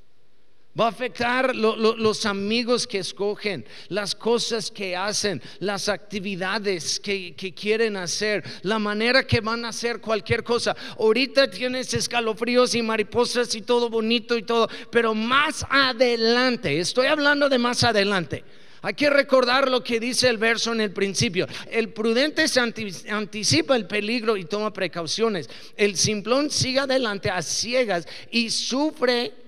Va 0.80 0.86
a 0.86 0.90
afectar 0.90 1.56
los 1.56 2.26
amigos 2.26 2.88
que 2.88 2.98
escogen, 2.98 3.64
las 3.90 4.16
cosas 4.16 4.72
que 4.72 4.96
hacen, 4.96 5.40
las 5.60 5.88
actividades 5.88 7.00
que, 7.00 7.36
quieren 7.56 7.96
hacer, 7.96 8.44
la 8.64 8.80
manera 8.80 9.28
que 9.28 9.40
van 9.40 9.66
a 9.66 9.68
hacer 9.70 10.02
cualquier 10.02 10.44
cosa. 10.44 10.76
Ahorita 10.98 11.52
tienes 11.52 11.94
escalofríos 11.94 12.74
y 12.74 12.82
mariposas 12.82 13.54
y 13.54 13.62
todo 13.62 13.88
bonito 13.88 14.36
y 14.36 14.42
todo, 14.42 14.68
pero 14.90 15.14
más 15.14 15.64
adelante, 15.70 16.80
estoy 16.80 17.06
hablando 17.06 17.50
de 17.50 17.60
más 17.60 17.84
adelante. 17.84 18.44
Hay 18.82 18.96
que 18.96 19.12
recordar 19.12 19.70
lo 19.70 19.84
que 19.84 20.00
dice 20.00 20.28
el 20.28 20.40
verso 20.40 20.74
en 20.74 20.82
el 20.82 20.92
principio. 20.92 21.48
El 21.70 21.90
prudente 21.90 22.48
se 22.48 22.60
anticipa 22.60 23.76
el 23.76 23.86
peligro 23.86 24.36
y 24.36 24.46
toma 24.46 24.74
precauciones. 24.74 25.50
El 25.78 25.96
simplón 25.98 26.50
sigue 26.50 26.80
adelante 26.80 27.30
a 27.30 27.44
ciegas 27.44 28.08
y 28.32 28.50
sufre 28.50 29.43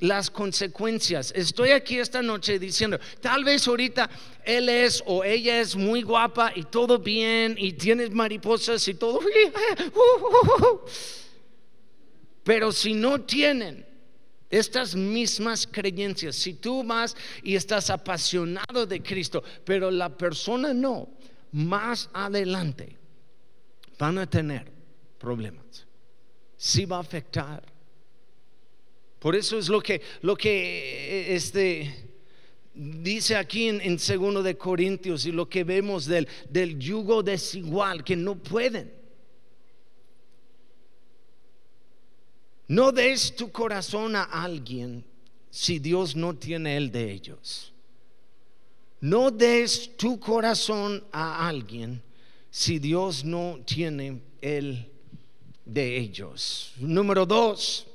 las 0.00 0.30
consecuencias. 0.30 1.32
Estoy 1.36 1.70
aquí 1.70 1.98
esta 1.98 2.22
noche 2.22 2.58
diciendo, 2.58 2.98
tal 3.20 3.44
vez 3.44 3.68
ahorita 3.68 4.10
él 4.44 4.68
es 4.68 5.02
o 5.06 5.22
ella 5.22 5.60
es 5.60 5.76
muy 5.76 6.02
guapa 6.02 6.52
y 6.54 6.64
todo 6.64 6.98
bien 6.98 7.54
y 7.58 7.74
tienes 7.74 8.10
mariposas 8.10 8.86
y 8.88 8.94
todo. 8.94 9.20
Pero 12.42 12.72
si 12.72 12.94
no 12.94 13.20
tienen 13.20 13.86
estas 14.48 14.96
mismas 14.96 15.66
creencias, 15.66 16.34
si 16.34 16.54
tú 16.54 16.82
vas 16.82 17.16
y 17.42 17.54
estás 17.54 17.90
apasionado 17.90 18.86
de 18.86 19.00
Cristo, 19.00 19.44
pero 19.64 19.90
la 19.90 20.16
persona 20.16 20.74
no, 20.74 21.08
más 21.52 22.10
adelante 22.12 22.98
van 23.98 24.18
a 24.18 24.28
tener 24.28 24.72
problemas. 25.18 25.86
Si 26.56 26.84
va 26.84 26.96
a 26.96 27.00
afectar 27.00 27.62
por 29.20 29.36
eso 29.36 29.58
es 29.58 29.68
lo 29.68 29.80
que, 29.80 30.00
lo 30.22 30.34
que 30.34 31.34
este, 31.34 32.10
dice 32.74 33.36
aquí 33.36 33.68
en, 33.68 33.80
en 33.82 33.98
segundo 33.98 34.42
de 34.42 34.56
Corintios 34.56 35.26
y 35.26 35.32
lo 35.32 35.48
que 35.48 35.62
vemos 35.62 36.06
del, 36.06 36.26
del 36.48 36.78
yugo 36.78 37.22
desigual, 37.22 38.02
que 38.02 38.16
no 38.16 38.36
pueden. 38.36 38.98
No 42.66 42.92
des 42.92 43.34
tu 43.36 43.50
corazón 43.50 44.16
a 44.16 44.22
alguien 44.22 45.04
si 45.50 45.78
Dios 45.78 46.16
no 46.16 46.34
tiene 46.36 46.76
el 46.76 46.90
de 46.90 47.12
ellos. 47.12 47.74
No 49.00 49.30
des 49.30 49.96
tu 49.96 50.18
corazón 50.18 51.04
a 51.12 51.46
alguien 51.46 52.00
si 52.50 52.78
Dios 52.78 53.24
no 53.24 53.58
tiene 53.66 54.22
el 54.40 54.88
de 55.64 55.98
ellos. 55.98 56.72
Número 56.78 57.26
dos, 57.26 57.86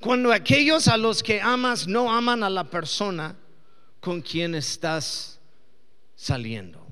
cuando 0.00 0.32
aquellos 0.32 0.88
a 0.88 0.96
los 0.96 1.22
que 1.22 1.40
amas 1.40 1.86
no 1.86 2.12
aman 2.12 2.42
a 2.42 2.50
la 2.50 2.64
persona 2.64 3.36
con 4.00 4.20
quien 4.20 4.54
estás 4.54 5.40
saliendo. 6.14 6.86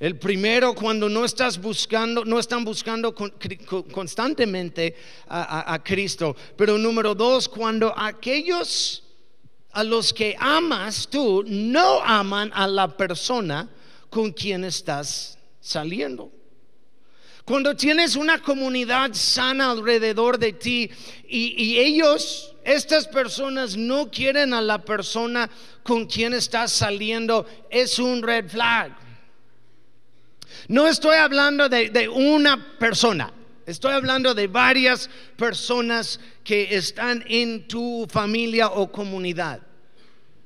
El 0.00 0.18
primero, 0.18 0.74
cuando 0.74 1.08
no 1.08 1.24
estás 1.24 1.60
buscando, 1.60 2.24
no 2.24 2.40
están 2.40 2.64
buscando 2.64 3.14
constantemente 3.14 4.96
a, 5.28 5.80
Cristo. 5.84 6.34
Pero 6.56 6.76
número 6.76 7.14
dos, 7.14 7.48
cuando 7.48 7.96
aquellos 7.96 9.04
a 9.70 9.84
los 9.84 10.12
que 10.12 10.34
amas 10.40 11.06
tú 11.08 11.44
no 11.46 12.02
aman 12.02 12.50
a 12.52 12.66
la 12.66 12.96
persona 12.96 13.70
con 14.10 14.32
quien 14.32 14.64
estás 14.64 15.38
saliendo. 15.60 16.32
Cuando 17.44 17.74
tienes 17.74 18.14
una 18.14 18.40
comunidad 18.40 19.14
sana 19.14 19.72
alrededor 19.72 20.38
de 20.38 20.52
ti 20.52 20.90
y, 21.28 21.78
ellos, 21.78 22.54
estas 22.64 23.08
personas 23.08 23.76
no 23.76 24.10
quieren 24.10 24.54
a 24.54 24.62
la 24.62 24.78
persona 24.78 25.50
con 25.82 26.06
quien 26.06 26.34
estás 26.34 26.70
saliendo, 26.70 27.44
es 27.68 27.98
un 27.98 28.22
red 28.22 28.48
flag. 28.48 28.96
No 30.68 30.86
estoy 30.86 31.16
hablando 31.16 31.68
de, 31.68 32.08
una 32.08 32.78
persona, 32.78 33.32
estoy 33.66 33.92
hablando 33.92 34.34
de 34.34 34.46
varias 34.46 35.10
personas 35.36 36.20
que 36.44 36.76
están 36.76 37.24
en 37.26 37.66
tu 37.66 38.06
familia 38.08 38.68
o 38.68 38.92
comunidad. 38.92 39.60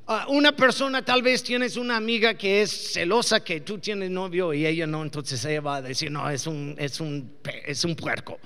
Ah, 0.08 0.26
una 0.28 0.52
persona, 0.54 1.04
tal 1.04 1.20
vez 1.20 1.42
tienes 1.42 1.76
una 1.76 1.96
amiga 1.96 2.34
que 2.34 2.62
es 2.62 2.92
celosa 2.92 3.42
que 3.42 3.60
tú 3.60 3.78
tienes 3.78 4.08
novio 4.08 4.54
y 4.54 4.64
ella 4.64 4.86
no, 4.86 5.02
entonces 5.02 5.44
ella 5.44 5.60
va 5.60 5.76
a 5.76 5.82
decir, 5.82 6.12
no, 6.12 6.30
es 6.30 6.46
un, 6.46 6.76
es 6.78 7.00
un, 7.00 7.32
es 7.66 7.84
un 7.84 7.96
puerco. 7.96 8.38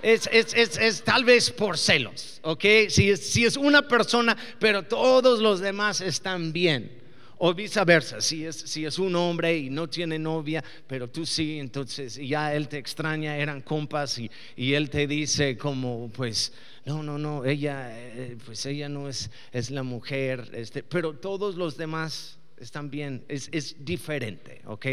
Es, 0.00 0.28
es, 0.30 0.54
es, 0.54 0.78
es, 0.78 1.02
tal 1.02 1.24
vez 1.24 1.50
por 1.50 1.76
celos, 1.76 2.38
¿ok? 2.42 2.64
Si 2.88 3.16
si 3.16 3.44
es 3.44 3.56
una 3.56 3.88
persona, 3.88 4.36
pero 4.60 4.84
todos 4.84 5.40
los 5.40 5.58
demás 5.58 6.00
están 6.00 6.52
bien. 6.52 7.05
O 7.38 7.52
viceversa, 7.52 8.20
si 8.20 8.46
es, 8.46 8.56
si 8.56 8.86
es 8.86 8.98
un 8.98 9.14
hombre 9.14 9.56
y 9.58 9.68
no 9.68 9.88
tiene 9.88 10.18
novia, 10.18 10.64
pero 10.86 11.08
tú 11.08 11.26
sí, 11.26 11.58
entonces 11.58 12.16
ya 12.16 12.54
él 12.54 12.66
te 12.66 12.78
extraña, 12.78 13.36
eran 13.36 13.60
compas 13.60 14.18
y, 14.18 14.30
y 14.56 14.72
él 14.72 14.88
te 14.88 15.06
dice 15.06 15.58
como, 15.58 16.10
pues, 16.14 16.52
no, 16.86 17.02
no, 17.02 17.18
no, 17.18 17.44
ella, 17.44 17.88
eh, 17.92 18.38
pues 18.44 18.64
ella 18.64 18.88
no 18.88 19.08
es, 19.08 19.30
es 19.52 19.70
la 19.70 19.82
mujer, 19.82 20.50
este, 20.54 20.82
pero 20.82 21.14
todos 21.14 21.56
los 21.56 21.76
demás 21.76 22.38
están 22.56 22.90
bien, 22.90 23.24
es, 23.28 23.50
es 23.52 23.84
diferente, 23.84 24.62
¿ok? 24.64 24.86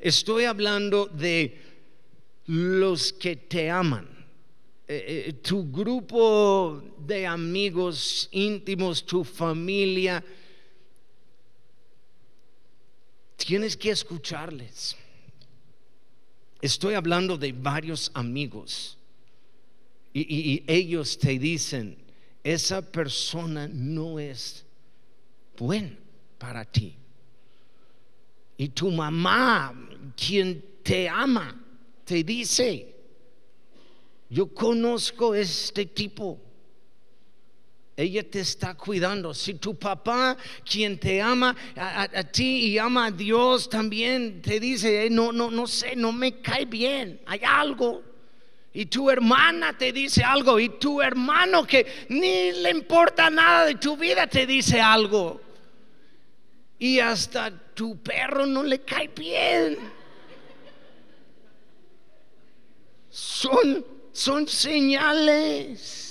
Estoy 0.00 0.44
hablando 0.44 1.06
de 1.06 1.60
los 2.46 3.12
que 3.12 3.36
te 3.36 3.70
aman. 3.70 4.08
Eh, 4.88 5.24
eh, 5.28 5.32
tu 5.34 5.70
grupo 5.70 6.82
de 7.06 7.26
amigos 7.26 8.28
íntimos, 8.32 9.04
tu 9.04 9.24
familia, 9.24 10.24
tienes 13.44 13.76
que 13.76 13.90
escucharles. 13.90 14.96
Estoy 16.60 16.94
hablando 16.94 17.36
de 17.36 17.52
varios 17.52 18.10
amigos 18.14 18.96
y, 20.14 20.62
ellos 20.66 21.18
te 21.18 21.38
dicen, 21.38 21.96
esa 22.44 22.82
persona 22.82 23.68
no 23.68 24.18
es 24.18 24.64
buena 25.56 25.96
para 26.38 26.64
ti. 26.64 26.94
Y 28.56 28.68
tu 28.68 28.90
mamá, 28.90 29.74
quien 30.14 30.62
te 30.82 31.08
ama, 31.08 31.58
te 32.04 32.22
dice, 32.22 32.94
yo 34.28 34.52
conozco 34.52 35.34
este 35.34 35.86
tipo 35.86 36.38
ella 37.96 38.22
te 38.28 38.40
está 38.40 38.74
cuidando. 38.74 39.34
Si 39.34 39.54
tu 39.54 39.74
papá, 39.74 40.36
quien 40.68 40.98
te 40.98 41.20
ama 41.20 41.54
a, 41.76 42.24
ti 42.24 42.66
y 42.66 42.78
ama 42.78 43.06
a 43.06 43.10
Dios, 43.10 43.68
también 43.68 44.40
te 44.40 44.58
dice, 44.58 45.08
no, 45.10 45.32
no, 45.32 45.50
no 45.50 45.66
sé, 45.66 45.94
no 45.94 46.10
me 46.12 46.40
cae 46.40 46.64
bien, 46.64 47.20
hay 47.26 47.40
algo. 47.44 48.02
Y 48.74 48.86
tu 48.86 49.10
hermana 49.10 49.76
te 49.76 49.92
dice 49.92 50.22
algo. 50.24 50.58
Y 50.58 50.70
tu 50.70 51.02
hermano 51.02 51.66
que 51.66 52.06
ni 52.08 52.52
le 52.52 52.70
importa 52.70 53.28
nada 53.28 53.66
de 53.66 53.74
tu 53.74 53.96
vida 53.96 54.26
te 54.26 54.46
dice 54.46 54.80
algo. 54.80 55.40
Y 56.78 56.98
hasta 56.98 57.50
tu 57.74 58.02
perro 58.02 58.46
no 58.46 58.62
le 58.62 58.80
cae 58.80 59.08
bien. 59.08 59.76
Son, 63.10 63.84
son 64.10 64.48
señales. 64.48 66.01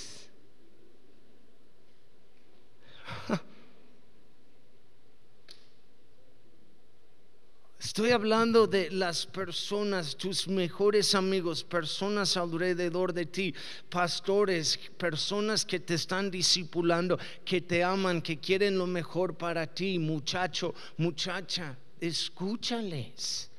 Estoy 7.92 8.12
hablando 8.12 8.66
de 8.66 8.90
las 8.90 9.26
personas, 9.26 10.16
tus 10.16 10.48
mejores 10.48 11.14
amigos, 11.14 11.62
personas 11.62 12.38
alrededor 12.38 13.12
de 13.12 13.26
ti, 13.26 13.54
pastores, 13.90 14.80
personas 14.96 15.66
que 15.66 15.78
te 15.78 15.92
están 15.92 16.30
discipulando, 16.30 17.18
que 17.44 17.60
te 17.60 17.84
aman, 17.84 18.22
que 18.22 18.38
quieren 18.38 18.78
lo 18.78 18.86
mejor 18.86 19.36
para 19.36 19.66
ti, 19.66 19.98
muchacho, 19.98 20.74
muchacha, 20.96 21.76
escúchales. 22.00 23.50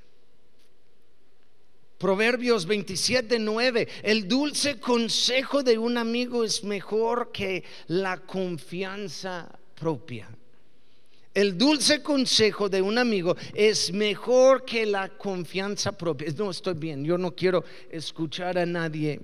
Proverbios 2.00 2.66
27, 2.66 3.38
9. 3.38 3.88
El 4.02 4.28
dulce 4.28 4.80
consejo 4.80 5.62
de 5.62 5.78
un 5.78 5.96
amigo 5.96 6.44
es 6.44 6.64
mejor 6.64 7.32
que 7.32 7.64
la 7.86 8.18
confianza 8.18 9.48
propia. 9.76 10.28
El 11.34 11.58
dulce 11.58 12.04
consejo 12.04 12.70
de 12.70 12.82
un 12.82 12.98
amigo 12.98 13.36
es 13.56 13.92
mejor 13.92 14.64
que 14.66 14.86
la 14.86 15.10
confianza 15.10 15.92
propia. 15.92 16.32
No 16.38 16.52
estoy 16.52 16.76
bien, 16.76 17.04
yo 17.04 17.18
no 17.18 17.36
quiero 17.36 17.64
escuchar 17.90 18.58
a 18.60 18.66
nadie. 18.66 19.20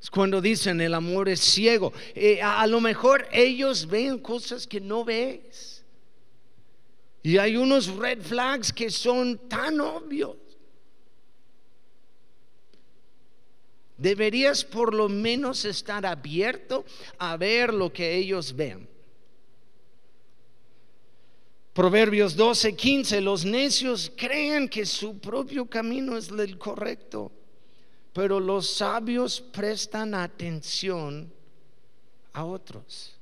Es 0.00 0.08
cuando 0.08 0.40
dicen 0.40 0.80
el 0.80 0.94
amor 0.94 1.28
es 1.28 1.40
ciego. 1.40 1.92
Eh, 2.14 2.40
a, 2.40 2.66
lo 2.68 2.80
mejor 2.80 3.26
ellos 3.32 3.86
ven 3.86 4.18
cosas 4.18 4.66
que 4.66 4.80
no 4.80 5.04
ves. 5.04 5.84
Y 7.22 7.36
hay 7.36 7.56
unos 7.56 7.88
red 7.96 8.22
flags 8.22 8.72
que 8.72 8.88
son 8.88 9.36
tan 9.48 9.80
obvios. 9.80 10.36
Deberías 13.98 14.64
por 14.64 14.94
lo 14.94 15.08
menos 15.08 15.64
estar 15.66 16.06
abierto 16.06 16.86
a 17.18 17.36
ver 17.36 17.74
lo 17.74 17.92
que 17.92 18.16
ellos 18.16 18.54
ven. 18.54 18.89
Proverbios 21.72 22.34
12, 22.34 22.74
15, 22.74 23.20
los 23.20 23.44
necios 23.44 24.10
creen 24.16 24.68
que 24.68 24.84
su 24.84 25.18
propio 25.18 25.66
camino 25.66 26.16
es 26.16 26.28
el 26.28 26.58
correcto, 26.58 27.30
pero 28.12 28.40
los 28.40 28.68
sabios 28.68 29.40
prestan 29.40 30.14
atención 30.14 31.32
a 32.32 32.44
otros. 32.44 33.16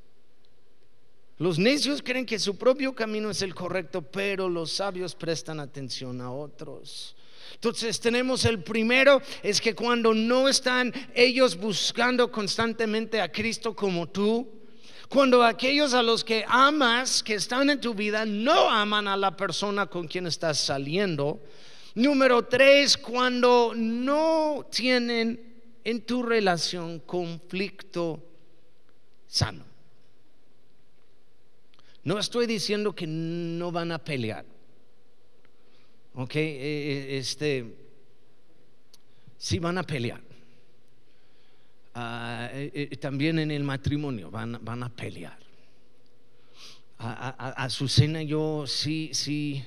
Los 1.37 1.59
necios 1.59 2.03
creen 2.03 2.25
que 2.25 2.39
su 2.39 2.57
propio 2.57 2.95
camino 2.95 3.31
es 3.31 3.43
el 3.43 3.55
correcto, 3.55 4.03
pero 4.03 4.49
los 4.49 4.73
sabios 4.73 5.15
prestan 5.15 5.61
atención 5.61 6.21
a 6.21 6.33
otros. 6.33 7.15
Entonces 7.53 8.01
tenemos 8.01 8.45
el 8.45 8.63
primero, 8.63 9.21
es 9.43 9.61
que 9.61 9.75
cuando 9.75 10.15
no 10.15 10.49
están 10.49 10.93
ellos 11.15 11.57
buscando 11.57 12.33
constantemente 12.33 13.21
a 13.21 13.31
Cristo 13.31 13.77
como 13.77 14.09
tú, 14.09 14.58
cuando 15.09 15.43
aquellos 15.43 15.95
a 15.95 16.03
los 16.03 16.23
que 16.23 16.45
amas, 16.47 17.23
que 17.23 17.35
están 17.35 17.71
en 17.71 17.81
tu 17.81 17.95
vida, 17.95 18.27
no 18.27 18.69
aman 18.69 19.09
a 19.09 19.17
la 19.17 19.37
persona 19.37 19.87
con 19.87 20.07
quien 20.07 20.27
estás 20.27 20.59
saliendo. 20.59 21.41
Número 21.95 22.45
tres, 22.45 22.99
cuando 22.99 23.73
no 23.75 24.67
tienen 24.71 25.49
en 25.83 26.03
tu 26.03 26.23
relación 26.23 27.01
conflicto 27.01 28.23
sano. 29.27 29.65
No 32.05 32.19
estoy 32.19 32.47
diciendo 32.47 32.95
que 32.95 33.07
no 33.07 33.73
van 33.73 33.93
a 33.93 33.99
pelear. 33.99 34.45
Ok, 36.15 36.37
eh, 36.37 36.41
eh, 36.41 37.19
este, 37.19 37.75
sí 39.39 39.59
van 39.59 39.79
a 39.79 39.83
pelear. 39.83 40.28
Ah, 42.01 42.49
eh, 42.53 42.97
también 43.01 43.41
en 43.41 43.51
el 43.51 43.65
matrimonio 43.65 44.31
van, 44.31 44.57
van 44.63 44.85
a 44.85 44.89
pelear. 44.89 45.37
A, 46.97 47.65
a, 47.65 47.69
cena 47.69 48.23
yo 48.23 48.69
sí, 48.69 49.11
sí, 49.13 49.65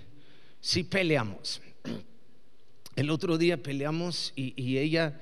sí 0.61 0.85
peleamos. 0.85 1.61
El 2.95 3.09
otro 3.09 3.37
día 3.37 3.61
peleamos 3.61 4.31
y, 4.33 4.53
y 4.55 4.77
ella 4.77 5.19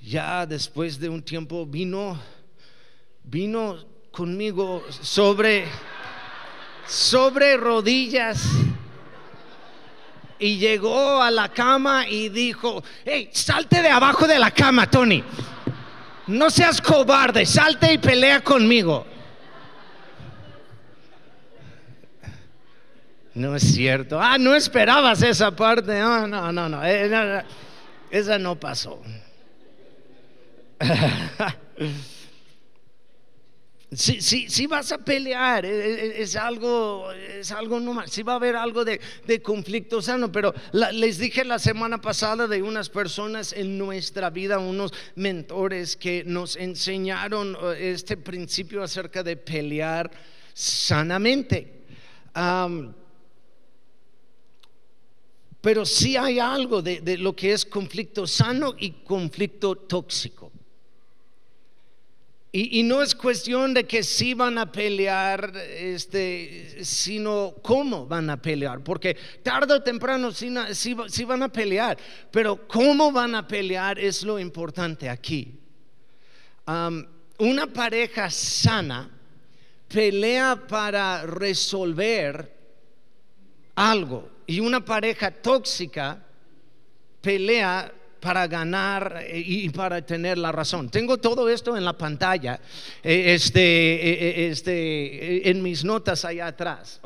ya 0.00 0.46
después 0.46 1.00
de 1.00 1.08
un 1.08 1.22
tiempo 1.22 1.66
vino, 1.66 2.16
vino 3.24 3.84
conmigo 4.12 4.84
sobre, 4.90 5.64
sobre 6.86 7.56
rodillas 7.56 8.48
y 10.38 10.58
llegó 10.58 11.20
a 11.20 11.32
la 11.32 11.48
cama 11.48 12.06
y 12.08 12.28
dijo, 12.28 12.84
hey, 13.04 13.28
salte 13.32 13.82
de 13.82 13.88
abajo 13.88 14.28
de 14.28 14.38
la 14.38 14.52
cama, 14.52 14.88
Tony. 14.88 15.24
No 16.28 16.50
seas 16.50 16.80
cobarde, 16.80 17.44
salte 17.46 17.92
y 17.92 17.98
pelea 17.98 18.40
conmigo. 18.42 19.06
No 23.34 23.56
es 23.56 23.62
cierto. 23.62 24.20
Ah, 24.20 24.36
no 24.38 24.54
esperabas 24.54 25.22
esa 25.22 25.50
parte. 25.54 25.98
No, 26.00 26.26
no, 26.26 26.52
no, 26.52 26.68
no. 26.68 26.84
Eh, 26.84 27.44
esa 28.10 28.38
no 28.38 28.56
pasó. 28.56 29.00
Si, 33.90 34.20
si, 34.20 34.66
vas 34.66 34.92
a 34.92 34.98
pelear, 34.98 35.64
e, 35.64 35.70
e, 35.70 36.22
es, 36.22 36.36
algo, 36.36 37.10
es 37.10 37.50
algo 37.50 37.80
normal. 37.80 38.10
Si 38.10 38.22
va 38.22 38.34
a 38.34 38.36
haber 38.36 38.54
algo 38.54 38.84
de, 38.84 39.00
conflicto 39.42 40.02
sano, 40.02 40.30
pero 40.30 40.52
les 40.92 41.16
dije 41.16 41.42
la 41.42 41.58
semana 41.58 41.98
pasada 41.98 42.46
de 42.46 42.62
unas 42.62 42.90
personas 42.90 43.54
en 43.54 43.78
nuestra 43.78 44.28
vida, 44.28 44.58
unos 44.58 44.92
mentores 45.14 45.96
que 45.96 46.22
nos 46.26 46.56
enseñaron 46.56 47.56
eh, 47.78 47.92
este 47.94 48.18
principio 48.18 48.82
acerca 48.82 49.22
de 49.22 49.38
pelear 49.38 50.10
sanamente. 50.52 51.84
pero 55.62 55.86
sí 55.86 56.16
hay 56.16 56.38
algo 56.38 56.82
de 56.82 57.16
lo 57.16 57.34
que 57.34 57.52
es 57.54 57.64
conflicto 57.64 58.26
sano 58.26 58.74
y 58.78 58.90
conflicto 59.02 59.76
tóxico. 59.76 60.52
Y, 62.50 62.82
no 62.82 63.02
es 63.02 63.14
cuestión 63.14 63.74
de 63.74 63.86
que 63.86 64.02
sí 64.02 64.32
van 64.32 64.56
a 64.56 64.72
pelear, 64.72 65.54
este, 65.54 66.82
sino 66.82 67.54
cómo 67.62 68.06
van 68.06 68.30
a 68.30 68.40
pelear, 68.40 68.82
porque 68.82 69.14
tarde 69.42 69.74
o 69.74 69.82
temprano 69.82 70.32
sí, 70.32 70.50
sí, 70.72 71.24
van 71.24 71.42
a 71.42 71.50
pelear, 71.50 71.98
pero 72.30 72.66
cómo 72.66 73.12
van 73.12 73.34
a 73.34 73.46
pelear 73.46 73.98
es 73.98 74.22
lo 74.22 74.38
importante 74.38 75.10
aquí. 75.10 75.58
una 77.38 77.66
pareja 77.66 78.30
sana 78.30 79.10
pelea 79.86 80.66
para 80.66 81.26
resolver 81.26 82.50
algo 83.74 84.30
y 84.46 84.60
una 84.60 84.82
pareja 84.82 85.30
tóxica 85.30 86.24
pelea 87.20 87.92
para 88.20 88.46
ganar 88.46 89.24
eh, 89.26 89.42
y 89.44 89.68
para 89.70 90.02
tener 90.02 90.38
la 90.38 90.52
razón. 90.52 90.88
Tengo 90.90 91.18
todo 91.18 91.48
esto 91.48 91.76
en 91.76 91.84
la 91.84 91.96
pantalla, 91.96 92.60
eh, 93.02 93.34
este, 93.34 93.60
eh, 93.60 94.50
este, 94.50 95.48
en 95.48 95.62
mis 95.62 95.84
notas 95.84 96.24
allá 96.24 96.48
atrás, 96.48 97.00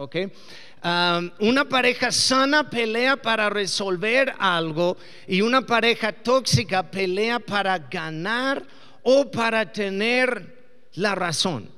una 1.38 1.68
pareja 1.68 2.10
sana 2.10 2.68
pelea 2.68 3.16
para 3.16 3.48
resolver 3.48 4.34
algo 4.38 4.96
y 5.28 5.40
una 5.40 5.64
pareja 5.64 6.12
tóxica 6.12 6.90
pelea 6.90 7.38
para 7.38 7.78
ganar 7.78 8.64
o 9.02 9.30
para 9.30 9.70
tener 9.70 10.88
la 10.94 11.14
razón. 11.14 11.70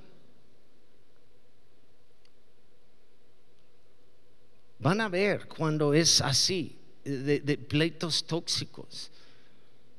Van 4.78 5.00
a 5.00 5.08
ver 5.08 5.48
cuando 5.48 5.94
es 5.94 6.20
así, 6.20 6.78
de 7.04 7.58
pleitos 7.58 8.26
tóxicos 8.26 9.10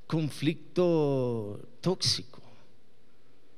conflicto 0.07 1.59
tóxico. 1.81 2.35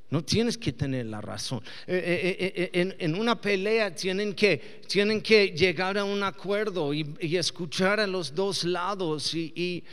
No 0.09 0.23
tienes 0.23 0.57
que 0.57 0.71
tener 0.71 1.05
la 1.07 1.19
razón. 1.19 1.61
Eh, 1.85 2.37
eh, 2.39 2.69
eh, 2.73 2.95
en, 2.97 3.15
una 3.15 3.39
pelea 3.41 3.93
tienen 3.93 4.33
que, 4.33 4.81
tienen 4.87 5.21
que 5.21 5.49
llegar 5.49 5.97
a 5.97 6.05
un 6.05 6.23
acuerdo 6.23 6.93
y, 6.93 7.15
escuchar 7.35 7.99
a 7.99 8.07
los 8.07 8.33
dos 8.33 8.63
lados. 8.63 9.33
Y, 9.33 9.83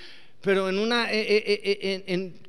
pero 0.40 0.68
en 0.68 0.78
una, 0.78 1.08
en, 1.10 2.40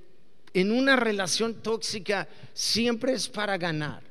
una 0.71 0.95
relación 0.95 1.55
tóxica 1.55 2.27
siempre 2.53 3.13
es 3.13 3.27
para 3.27 3.57
ganar. 3.57 4.03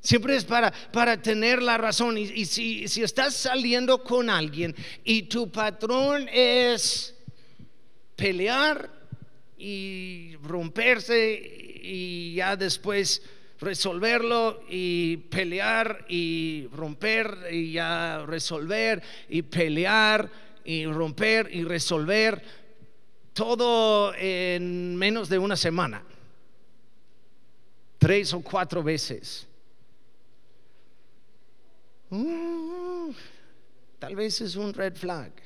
Siempre 0.00 0.36
es 0.36 0.44
para, 0.44 0.72
para 0.92 1.20
tener 1.20 1.60
la 1.60 1.78
razón. 1.78 2.16
Y, 2.16 2.22
y 2.22 2.44
si, 2.44 2.86
si 2.86 3.02
estás 3.02 3.34
saliendo 3.34 4.04
con 4.04 4.30
alguien 4.30 4.74
y 5.02 5.22
tu 5.22 5.50
patrón 5.50 6.28
es 6.32 7.11
pelear 8.22 8.88
y 9.58 10.36
romperse 10.44 11.42
y 11.82 12.34
ya 12.36 12.54
después 12.54 13.20
resolverlo 13.58 14.62
y 14.68 15.16
pelear 15.16 16.04
y 16.08 16.68
romper 16.72 17.48
y 17.50 17.72
ya 17.72 18.24
resolver 18.24 19.02
y 19.28 19.42
pelear 19.42 20.30
y 20.64 20.86
romper 20.86 21.48
y 21.52 21.64
resolver 21.64 22.40
todo 23.32 24.14
en 24.14 24.94
menos 24.94 25.28
de 25.28 25.38
una 25.38 25.56
semana. 25.56 26.04
Tres 27.98 28.32
o 28.34 28.40
cuatro 28.40 28.84
veces. 28.84 29.48
Uh, 32.08 33.12
tal 33.98 34.14
vez 34.14 34.40
es 34.42 34.54
un 34.54 34.72
red 34.72 34.94
flag 34.94 35.41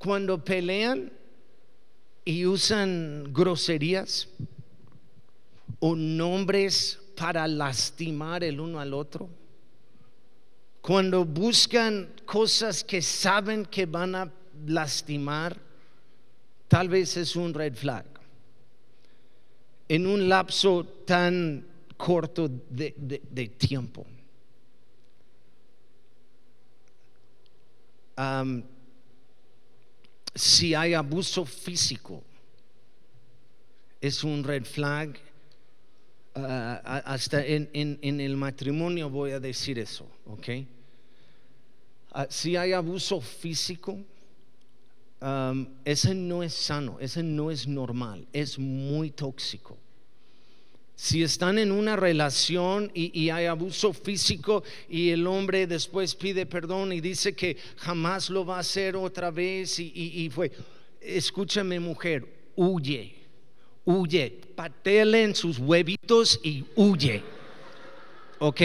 cuando 0.00 0.42
pelean 0.42 1.12
y 2.24 2.46
usan 2.46 3.34
groserías 3.34 4.28
o 5.78 5.94
nombres 5.94 6.98
para 7.14 7.46
lastimar 7.46 8.42
el 8.42 8.60
uno 8.60 8.80
al 8.80 8.94
otro. 8.94 9.28
Cuando 10.80 11.26
buscan 11.26 12.14
cosas 12.24 12.82
que 12.82 13.02
saben 13.02 13.66
que 13.66 13.84
van 13.84 14.14
a 14.14 14.32
lastimar, 14.66 15.60
tal 16.66 16.88
vez 16.88 17.18
es 17.18 17.36
un 17.36 17.52
red 17.52 17.74
flag. 17.74 18.06
En 19.86 20.06
un 20.06 20.30
lapso 20.30 20.82
tan 21.04 21.66
corto 21.98 22.48
de, 22.70 23.52
tiempo 23.58 24.06
si 30.34 30.74
hay 30.74 30.94
abuso 30.94 31.44
físico, 31.44 32.22
es 34.00 34.24
un 34.24 34.42
red 34.44 34.64
flag 34.64 35.18
ah, 36.34 37.02
hasta 37.04 37.44
en, 37.44 37.98
el 38.02 38.36
matrimonio 38.36 39.10
voy 39.10 39.32
a 39.32 39.40
decir 39.40 39.78
eso, 39.78 40.06
¿ok? 40.26 40.48
Si 42.28 42.56
hay 42.56 42.72
abuso 42.72 43.20
físico, 43.20 43.98
ese 45.84 46.14
no 46.14 46.42
es 46.42 46.54
sano, 46.54 46.98
ese 46.98 47.22
no 47.22 47.50
es 47.50 47.68
normal, 47.68 48.26
es 48.32 48.58
muy 48.58 49.10
tóxico. 49.10 49.76
Si 51.02 51.22
están 51.22 51.58
en 51.58 51.72
una 51.72 51.96
relación 51.96 52.90
y, 52.92 53.30
hay 53.30 53.46
abuso 53.46 53.94
físico 53.94 54.62
y 54.86 55.08
el 55.08 55.26
hombre 55.26 55.66
después 55.66 56.14
pide 56.14 56.44
perdón 56.44 56.92
y 56.92 57.00
dice 57.00 57.34
que 57.34 57.56
jamás 57.78 58.28
lo 58.28 58.44
va 58.44 58.58
a 58.58 58.60
hacer 58.60 58.96
otra 58.96 59.30
vez 59.30 59.78
y, 59.78 60.28
fue, 60.30 60.52
escúchame 61.00 61.80
mujer, 61.80 62.26
huye, 62.54 63.14
huye, 63.86 64.40
patele 64.54 65.22
en 65.22 65.34
sus 65.34 65.58
huevitos 65.58 66.38
y 66.42 66.66
huye. 66.76 67.22
¿Ok? 68.38 68.60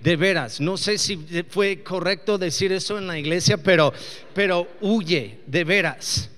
De 0.00 0.14
veras, 0.14 0.60
no 0.60 0.76
sé 0.76 0.96
si 0.96 1.16
fue 1.48 1.82
correcto 1.82 2.38
decir 2.38 2.70
eso 2.70 2.98
en 2.98 3.08
la 3.08 3.18
iglesia, 3.18 3.56
pero, 3.56 3.92
pero 4.32 4.68
huye, 4.80 5.40
de 5.44 5.64
veras. 5.64 6.30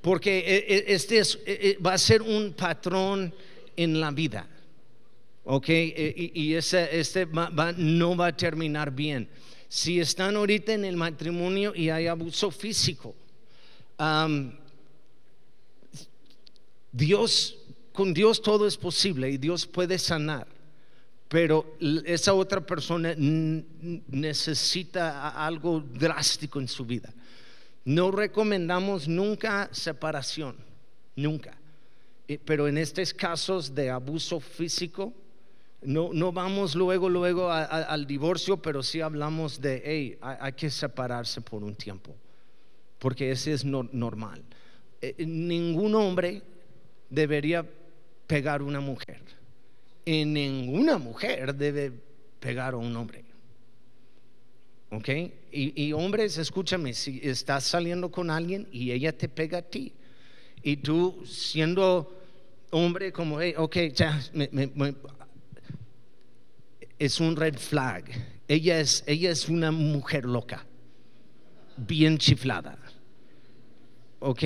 Porque 0.00 0.38
e, 0.38 0.74
e, 0.74 0.94
este 0.94 1.20
e, 1.44 1.76
va 1.84 1.92
a 1.92 1.98
ser 1.98 2.22
un 2.22 2.54
patrón 2.54 3.34
en 3.76 4.00
la 4.00 4.10
vida. 4.10 4.48
¿Ok? 5.52 5.68
E, 5.68 6.30
y, 6.32 6.54
este 6.54 7.26
no 7.76 8.16
va 8.16 8.28
a 8.28 8.36
terminar 8.36 8.92
bien. 8.92 9.28
Si 9.68 9.98
están 9.98 10.36
ahorita 10.36 10.74
en 10.74 10.84
el 10.84 10.96
matrimonio 10.96 11.74
y 11.74 11.90
hay 11.90 12.06
abuso 12.06 12.52
físico, 12.52 13.16
Dios, 16.92 17.58
con 17.92 18.14
Dios 18.14 18.40
todo 18.40 18.64
es 18.66 18.76
posible 18.76 19.28
y 19.28 19.38
Dios 19.38 19.66
puede 19.66 19.98
sanar, 19.98 20.46
pero 21.28 21.76
esa 22.04 22.34
otra 22.34 22.60
persona 22.60 23.12
necesita 23.16 25.30
algo 25.44 25.80
drástico 25.80 26.60
en 26.60 26.68
su 26.68 26.84
vida. 26.84 27.12
No 27.84 28.12
recomendamos 28.12 29.08
nunca 29.08 29.68
separación, 29.72 30.54
nunca. 31.16 31.58
Eh, 32.28 32.38
pero 32.44 32.68
en 32.68 32.78
estos 32.78 33.12
casos 33.12 33.74
de 33.74 33.90
abuso 33.90 34.38
físico, 34.38 35.12
no, 35.82 36.10
no 36.12 36.30
vamos 36.32 36.74
luego, 36.74 37.08
luego 37.08 37.50
al 37.50 38.06
divorcio, 38.06 38.58
pero 38.58 38.82
sí 38.82 39.00
hablamos 39.00 39.60
de, 39.60 39.82
hey, 39.84 40.18
hay, 40.20 40.52
que 40.52 40.68
separarse 40.68 41.40
por 41.40 41.62
un 41.64 41.74
tiempo, 41.74 42.14
porque 42.98 43.30
ese 43.30 43.52
es 43.52 43.64
normal. 43.64 44.42
Eh, 45.00 45.14
eh, 45.16 45.26
ningún 45.26 45.94
hombre 45.94 46.42
debería 47.08 47.66
pegar 48.26 48.62
una 48.62 48.80
mujer. 48.80 49.22
Y 50.04 50.24
ninguna 50.24 50.98
mujer 50.98 51.54
debe 51.54 51.92
pegar 52.38 52.74
a 52.74 52.76
un 52.76 52.94
hombre. 52.96 53.24
¿Ok? 54.90 55.08
Y, 55.52 55.82
y, 55.82 55.92
hombres, 55.92 56.36
escúchame, 56.36 56.92
si 56.92 57.20
estás 57.22 57.64
saliendo 57.64 58.10
con 58.10 58.28
alguien 58.28 58.68
y 58.72 58.90
ella 58.90 59.16
te 59.16 59.28
pega 59.28 59.58
a 59.58 59.62
ti, 59.62 59.94
y 60.62 60.76
tú 60.76 61.22
siendo 61.24 62.20
hombre 62.70 63.12
como, 63.12 63.40
hey, 63.40 63.54
ok, 63.56 63.76
ya, 63.94 64.20
me, 64.32 64.94
es 67.00 67.18
un 67.18 67.34
red 67.34 67.56
flag. 67.56 68.04
Ella 68.46 68.78
es, 68.78 69.02
ella 69.06 69.30
es 69.30 69.48
una 69.48 69.72
mujer 69.72 70.26
loca, 70.26 70.64
bien 71.76 72.18
chiflada. 72.18 72.78
¿Ok? 74.20 74.42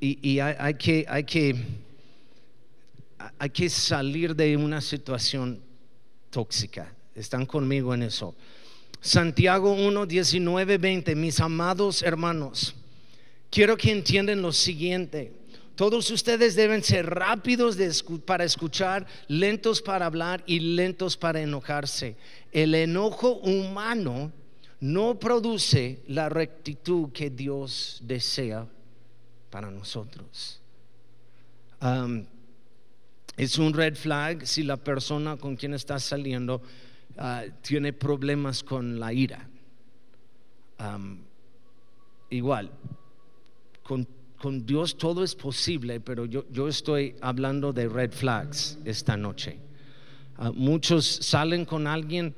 Y, 0.00 0.40
hay, 0.40 0.74
que, 0.74 1.06
hay, 1.08 1.24
que, 1.24 1.56
hay 3.38 3.50
que 3.50 3.70
salir 3.70 4.34
de 4.34 4.56
una 4.56 4.80
situación 4.80 5.62
tóxica. 6.30 6.92
Están 7.14 7.46
conmigo 7.46 7.94
en 7.94 8.02
eso. 8.02 8.34
Santiago 9.00 9.72
1, 9.72 10.06
19, 10.06 10.78
20. 10.78 11.14
Mis 11.14 11.38
amados 11.40 12.02
hermanos, 12.02 12.74
quiero 13.48 13.76
que 13.76 13.92
entiendan 13.92 14.42
lo 14.42 14.52
siguiente. 14.52 15.32
Todos 15.76 16.10
ustedes 16.10 16.56
deben 16.56 16.82
ser 16.82 17.04
rápidos 17.04 17.76
para 18.24 18.44
escuchar, 18.44 19.06
lentos 19.28 19.82
para 19.82 20.06
hablar 20.06 20.42
y 20.46 20.58
lentos 20.58 21.18
para 21.18 21.42
enojarse. 21.42 22.16
El 22.50 22.74
enojo 22.74 23.34
humano 23.34 24.32
no 24.80 25.18
produce 25.18 26.02
la 26.08 26.30
rectitud 26.30 27.12
que 27.12 27.28
Dios 27.28 28.00
desea 28.02 28.66
para 29.50 29.70
nosotros. 29.70 30.62
es 33.36 33.58
un 33.58 33.74
red 33.74 33.96
flag 33.96 34.46
si 34.46 34.62
la 34.62 34.78
persona 34.78 35.36
con 35.36 35.56
quien 35.56 35.74
está 35.74 35.98
saliendo 35.98 36.62
ah, 37.18 37.44
tiene 37.60 37.92
problemas 37.92 38.62
con 38.62 38.98
la 38.98 39.12
ira. 39.12 39.46
igual, 42.30 42.70
con 43.82 44.15
con 44.36 44.66
Dios 44.66 44.96
todo 44.96 45.24
es 45.24 45.34
posible, 45.34 46.00
pero 46.00 46.26
yo, 46.26 46.44
yo 46.50 46.68
estoy 46.68 47.16
hablando 47.20 47.72
de 47.72 47.88
red 47.88 48.12
flags 48.12 48.78
esta 48.84 49.16
noche. 49.16 49.58
Ah, 50.36 50.52
muchos 50.54 51.06
salen 51.06 51.64
con 51.64 51.86
alguien 51.86 52.34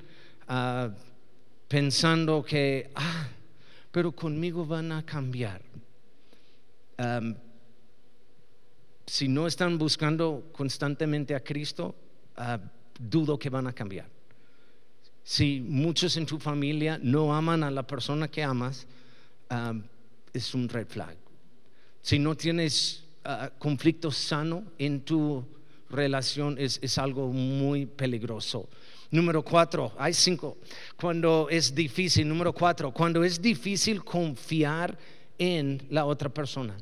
ah, 0.46 0.90
pensando 1.66 2.44
que, 2.44 2.90
ah, 2.94 3.28
pero 3.90 4.12
conmigo 4.12 4.64
van 4.64 4.92
a 4.92 5.04
cambiar. 5.04 5.62
si 9.06 9.28
no 9.28 9.46
están 9.46 9.78
buscando 9.78 10.50
constantemente 10.52 11.34
a 11.34 11.40
Cristo, 11.40 11.94
ah, 12.36 12.58
dudo 12.98 13.38
que 13.38 13.50
van 13.50 13.66
a 13.66 13.72
cambiar. 13.72 14.06
Si 15.24 15.60
muchos 15.60 16.16
en 16.16 16.26
tu 16.26 16.38
familia 16.38 16.98
no 17.02 17.34
aman 17.34 17.62
a 17.62 17.70
la 17.70 17.86
persona 17.86 18.28
que 18.28 18.42
amas, 18.42 18.86
es 20.32 20.54
un 20.54 20.68
red 20.68 20.86
flag 20.86 21.27
si 22.08 22.18
no 22.18 22.34
tienes 22.34 23.04
ah, 23.22 23.50
conflicto 23.58 24.10
sano 24.10 24.64
en 24.78 25.02
tu 25.02 25.44
relación, 25.90 26.56
es, 26.58 26.78
es 26.80 26.96
algo 26.96 27.30
muy 27.30 27.84
peligroso. 27.84 28.66
Número 29.10 29.42
cuatro, 29.42 29.92
hay 29.98 30.14
cinco. 30.14 30.56
Cuando 30.98 31.48
es 31.50 31.74
difícil, 31.74 32.26
número 32.26 32.54
cuatro, 32.54 32.94
cuando 32.94 33.22
es 33.24 33.42
difícil 33.42 34.02
confiar 34.02 34.96
en 35.36 35.82
la 35.90 36.06
otra 36.06 36.30
persona. 36.30 36.78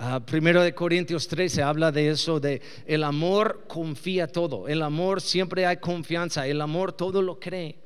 Uh, 0.00 0.20
primero 0.22 0.60
de 0.60 0.74
Corintios 0.74 1.28
13 1.28 1.62
habla 1.62 1.92
de 1.92 2.08
eso, 2.08 2.40
de 2.40 2.60
el 2.84 3.04
amor 3.04 3.66
confía 3.68 4.26
todo, 4.26 4.66
el 4.66 4.82
amor 4.82 5.20
siempre 5.20 5.66
hay 5.66 5.76
confianza, 5.76 6.48
el 6.48 6.60
amor 6.60 6.94
todo 6.94 7.22
lo 7.22 7.38
cree. 7.38 7.85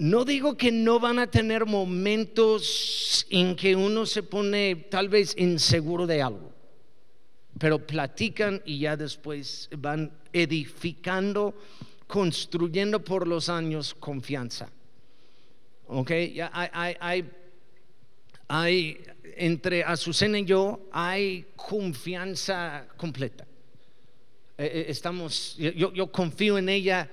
No 0.00 0.24
digo 0.24 0.56
que 0.56 0.72
no 0.72 0.98
van 0.98 1.18
a 1.18 1.30
tener 1.30 1.66
momentos 1.66 3.26
en 3.28 3.54
que 3.54 3.76
uno 3.76 4.06
se 4.06 4.22
pone 4.22 4.74
tal 4.88 5.10
vez 5.10 5.34
inseguro 5.36 6.06
de 6.06 6.22
algo, 6.22 6.54
pero 7.58 7.86
platican 7.86 8.62
y 8.64 8.78
ya 8.78 8.96
después 8.96 9.68
van 9.76 10.10
edificando, 10.32 11.54
construyendo 12.06 13.04
por 13.04 13.28
los 13.28 13.50
años 13.50 13.92
confianza. 13.92 14.70
¿Ok? 15.88 16.12
Ya 16.32 16.50
hay, 16.50 17.26
hay, 18.48 19.04
entre 19.36 19.84
Azucena 19.84 20.38
y 20.38 20.46
yo 20.46 20.88
hay 20.92 21.44
confianza 21.54 22.86
completa. 22.96 23.44
Eh, 24.56 24.64
eh, 24.64 24.84
estamos, 24.88 25.58
yo 25.58 26.10
confío 26.10 26.56
en 26.56 26.70
ella 26.70 27.10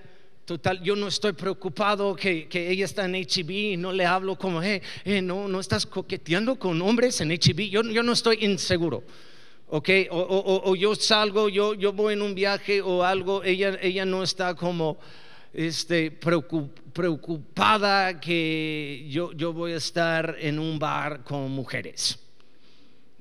Total, 0.48 0.82
yo 0.82 0.96
no 0.96 1.10
estoy 1.10 1.34
preocupado 1.34 2.16
que, 2.16 2.48
ella 2.50 2.86
está 2.86 3.04
en 3.04 3.16
HB 3.16 3.52
y 3.52 3.76
no 3.76 3.92
le 3.92 4.06
hablo 4.06 4.38
como, 4.38 4.64
eh, 4.64 4.82
no, 5.22 5.50
no 5.50 5.60
estás 5.60 5.86
coqueteando 5.86 6.58
con 6.58 6.82
hombres 6.82 7.20
en 7.20 7.32
HB. 7.32 7.70
Yo, 7.70 7.84
yo 7.84 8.02
no 8.02 8.14
estoy 8.14 8.46
inseguro. 8.46 9.04
¿ok? 9.68 9.90
O, 10.10 10.74
yo 10.78 10.96
salgo, 10.96 11.50
yo, 11.50 11.74
yo 11.74 11.92
voy 11.92 12.14
en 12.14 12.22
un 12.22 12.34
viaje 12.34 12.82
o 12.82 13.04
algo, 13.04 13.44
ella, 13.44 13.78
ella 13.82 14.06
no 14.06 14.24
está 14.24 14.56
como 14.56 14.98
este, 15.52 16.12
preocupada 16.12 18.18
que 18.22 19.06
yo, 19.10 19.34
yo 19.34 19.52
voy 19.52 19.74
a 19.74 19.76
estar 19.76 20.38
en 20.40 20.60
un 20.60 20.80
bar 20.80 21.26
con 21.26 21.52
mujeres. 21.52 22.20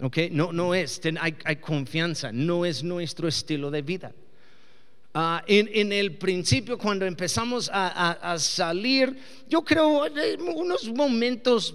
¿ok? 0.01 0.19
No, 0.31 0.53
no 0.53 0.77
es, 0.77 1.01
hay, 1.21 1.35
hay 1.43 1.57
confianza, 1.57 2.31
no 2.31 2.65
es 2.65 2.85
nuestro 2.85 3.27
estilo 3.27 3.73
de 3.73 3.83
vida. 3.83 4.13
Ah, 5.19 5.43
en, 5.47 5.93
el 5.93 6.19
principio, 6.19 6.77
cuando 6.77 7.07
empezamos 7.07 7.71
a, 7.73 8.37
salir, 8.39 9.17
yo 9.49 9.63
creo 9.65 10.03
unos 10.55 10.93
momentos 10.93 11.75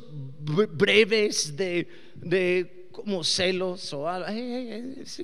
breves 0.73 1.57
de, 1.57 2.87
como 2.91 3.23
celos 3.23 3.91
o 3.93 4.07
algo. 4.07 4.27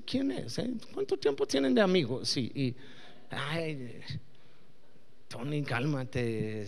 ¿Quién 0.04 0.32
es? 0.32 0.58
Eh? 0.58 0.74
¿Cuánto 0.96 1.16
tiempo 1.16 1.46
tienen 1.46 1.76
de 1.76 1.82
amigos? 1.82 2.30
Sí, 2.30 2.52
y, 2.56 2.76
ay, 3.30 4.00
Tony, 5.28 5.62
cálmate, 5.62 6.66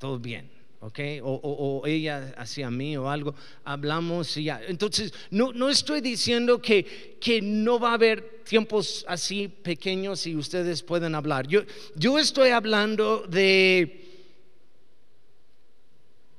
todo 0.00 0.18
bien. 0.18 0.50
¿Ok? 0.80 0.98
O, 1.22 1.82
ella 1.86 2.34
hacia 2.36 2.70
mí 2.70 2.96
o 2.96 3.10
algo, 3.10 3.34
hablamos 3.64 4.36
y 4.36 4.44
ya. 4.44 4.60
Entonces, 4.66 5.12
no, 5.30 5.52
no 5.52 5.68
estoy 5.68 6.00
diciendo 6.00 6.60
que, 6.60 7.16
que 7.20 7.40
no 7.40 7.78
va 7.78 7.90
a 7.90 7.94
haber 7.94 8.42
tiempos 8.44 9.04
así 9.08 9.48
pequeños 9.48 10.26
y 10.26 10.36
ustedes 10.36 10.82
pueden 10.82 11.14
hablar. 11.14 11.46
Yo, 11.46 11.62
yo 11.94 12.18
estoy 12.18 12.50
hablando 12.50 13.26
de 13.28 14.06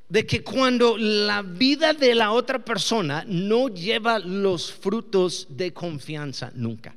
de 0.10 0.26
que 0.26 0.44
cuando 0.44 0.98
la 0.98 1.42
vida 1.42 1.94
de 1.94 2.16
la 2.16 2.32
otra 2.32 2.64
persona 2.64 3.26
no 3.28 3.68
lleva 3.68 4.20
los 4.20 4.72
frutos 4.72 5.48
de 5.50 5.74
confianza 5.74 6.52
nunca. 6.56 6.96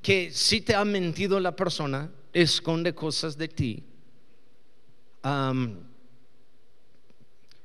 Que 0.00 0.32
si 0.32 0.62
te 0.62 0.74
ha 0.74 0.84
mentido 0.84 1.38
la 1.38 1.54
persona, 1.54 2.10
esconde 2.32 2.94
cosas 2.94 3.36
de 3.36 3.48
ti. 3.48 3.84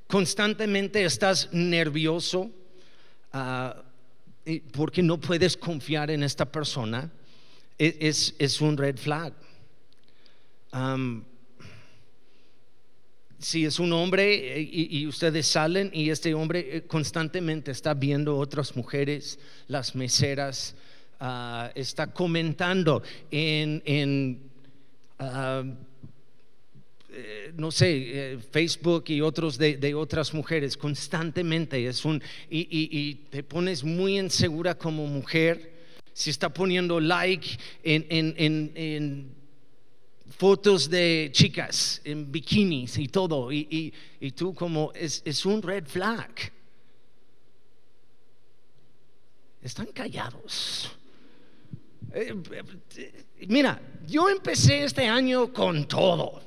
constantemente 0.08 1.04
estás 1.04 1.50
nervioso 1.52 2.50
ah, 3.34 3.84
porque 4.72 5.02
no 5.04 5.20
puedes 5.20 5.58
confiar 5.58 6.12
en 6.12 6.24
esta 6.24 6.46
persona. 6.46 7.12
E, 7.80 7.98
es, 8.00 8.62
un 8.62 8.78
red 8.78 8.98
flag 8.98 9.34
si 13.40 13.66
es 13.66 13.80
un 13.80 13.94
hombre 13.94 14.60
eh, 14.60 14.70
y, 14.72 15.08
ustedes 15.08 15.48
salen 15.48 15.92
y 15.94 16.10
este 16.10 16.34
hombre 16.34 16.78
eh, 16.78 16.82
constantemente 16.84 17.72
está 17.72 17.94
viendo 17.94 18.38
otras 18.38 18.76
mujeres, 18.76 19.40
las 19.68 19.96
meseras, 19.96 20.76
ah, 21.20 21.72
está 21.76 22.08
comentando 22.08 23.04
en, 23.30 24.47
eh, 25.20 25.64
no 27.56 27.72
sé, 27.72 28.40
Facebook 28.52 29.06
y 29.08 29.22
otros 29.22 29.58
de, 29.58 29.94
otras 29.96 30.34
mujeres 30.34 30.78
constantemente. 30.78 31.86
Es 31.88 32.06
un, 32.06 32.22
y, 32.50 33.16
te 33.30 33.44
pones 33.44 33.84
muy 33.84 34.20
insegura 34.20 34.78
como 34.78 35.06
mujer. 35.08 35.76
Si 36.14 36.30
está 36.32 36.50
poniendo 36.52 37.00
like 37.00 37.48
en 37.84 39.38
fotos 40.38 40.90
de 40.90 41.30
chicas 41.32 42.02
en 42.04 42.32
bikinis 42.32 42.98
y 42.98 43.08
todo, 43.08 43.52
y, 43.52 43.94
tú 44.36 44.54
como 44.54 44.92
es, 44.94 45.46
un 45.46 45.62
red 45.62 45.86
flag. 45.86 46.32
Están 49.62 49.88
callados. 49.88 50.92
Eh, 52.14 52.34
eh, 52.96 53.26
mira, 53.48 53.80
yo 54.08 54.30
empecé 54.30 54.84
este 54.84 55.08
año 55.08 55.52
con 55.54 55.88
todo. 55.88 56.42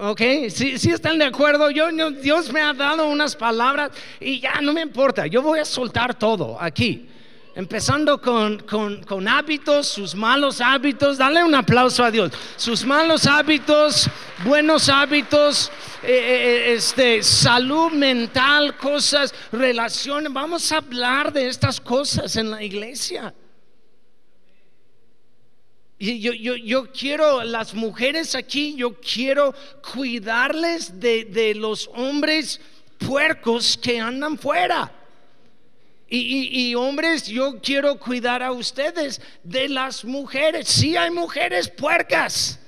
¿Ok? 0.00 0.20
Si, 0.50 0.90
están 0.90 1.18
de 1.18 1.24
acuerdo, 1.24 1.70
yo, 1.70 1.90
Dios 2.12 2.52
me 2.52 2.60
ha 2.60 2.72
dado 2.72 3.08
unas 3.08 3.34
palabras 3.34 3.90
y 4.20 4.40
ya 4.40 4.60
no 4.60 4.72
me 4.72 4.82
importa, 4.82 5.26
yo 5.26 5.42
voy 5.42 5.58
a 5.58 5.64
soltar 5.64 6.16
todo 6.16 6.60
aquí 6.60 7.08
empezando 7.58 8.20
con, 8.20 9.28
hábitos, 9.28 9.88
sus 9.88 10.14
malos 10.14 10.60
hábitos, 10.60 11.18
dale 11.18 11.42
un 11.42 11.56
aplauso 11.56 12.04
a 12.04 12.10
Dios, 12.12 12.30
sus 12.54 12.84
malos 12.84 13.26
hábitos, 13.26 14.08
buenos 14.44 14.88
hábitos, 14.88 15.72
eh, 16.04 16.06
eh, 16.06 16.12
eh, 16.12 16.74
este, 16.74 17.20
salud 17.20 17.90
mental, 17.90 18.76
cosas, 18.76 19.34
relaciones, 19.50 20.32
vamos 20.32 20.70
a 20.70 20.76
hablar 20.76 21.32
de 21.32 21.48
estas 21.48 21.80
cosas 21.80 22.36
en 22.36 22.52
la 22.52 22.62
iglesia. 22.62 23.34
Y 25.98 26.20
yo, 26.20 26.32
yo, 26.32 26.92
quiero, 26.92 27.42
las 27.42 27.74
mujeres 27.74 28.36
aquí, 28.36 28.76
yo 28.76 28.94
quiero 29.00 29.52
cuidarles 29.92 31.00
de, 31.00 31.24
de 31.24 31.54
los 31.56 31.90
hombres 31.92 32.60
puercos 32.98 33.76
que 33.76 33.98
andan 33.98 34.38
fuera. 34.38 34.92
Y, 36.10 36.74
hombres, 36.74 37.26
yo 37.26 37.60
quiero 37.60 37.98
cuidar 37.98 38.42
a 38.42 38.50
ustedes 38.52 39.20
de 39.42 39.68
las 39.68 40.06
mujeres. 40.06 40.66
Si 40.66 40.96
hay 40.96 41.10
mujeres 41.10 41.68
puercas. 41.68 42.58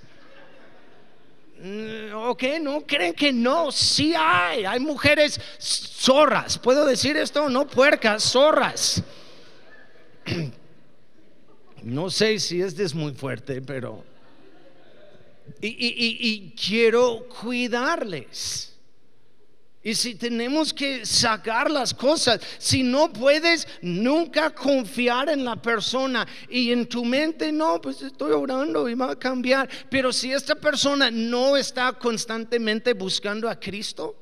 Mm, 1.58 2.14
ok, 2.14 2.42
no 2.60 2.82
creen 2.82 3.14
que 3.14 3.32
no, 3.32 3.72
sí 3.72 4.14
hay, 4.16 4.64
hay 4.64 4.80
mujeres 4.80 5.40
zorras, 5.58 6.58
¿puedo 6.58 6.86
decir 6.86 7.16
esto? 7.16 7.48
No 7.48 7.66
puercas, 7.66 8.24
zorras. 8.24 9.02
No 11.82 12.10
sé 12.10 12.38
si 12.38 12.60
este 12.60 12.84
es 12.84 12.94
muy 12.94 13.12
fuerte, 13.12 13.62
pero... 13.62 14.04
y 15.60 16.50
quiero 16.50 17.26
cuidarles. 17.40 18.70
Y 19.82 19.94
si 19.94 20.14
tenemos 20.14 20.74
que 20.74 21.06
sacar 21.06 21.70
las 21.70 21.94
cosas, 21.94 22.40
si 22.58 22.82
no 22.82 23.10
puedes 23.10 23.66
nunca 23.80 24.54
confiar 24.54 25.30
en 25.30 25.42
la 25.42 25.56
persona 25.56 26.26
y 26.50 26.70
en 26.70 26.86
tu 26.86 27.02
mente, 27.02 27.50
no, 27.50 27.80
pues 27.80 28.02
estoy 28.02 28.32
orando 28.32 28.86
y 28.90 28.94
va 28.94 29.12
a 29.12 29.18
cambiar. 29.18 29.70
Pero 29.88 30.12
si 30.12 30.32
esta 30.32 30.54
persona 30.54 31.10
no 31.10 31.56
está 31.56 31.94
constantemente 31.94 32.92
buscando 32.92 33.48
a 33.48 33.58
Cristo, 33.58 34.14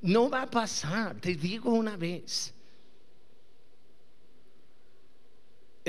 no 0.00 0.28
va 0.28 0.42
a 0.42 0.50
pasar, 0.50 1.14
te 1.20 1.36
digo 1.36 1.70
una 1.70 1.96
vez. 1.96 2.52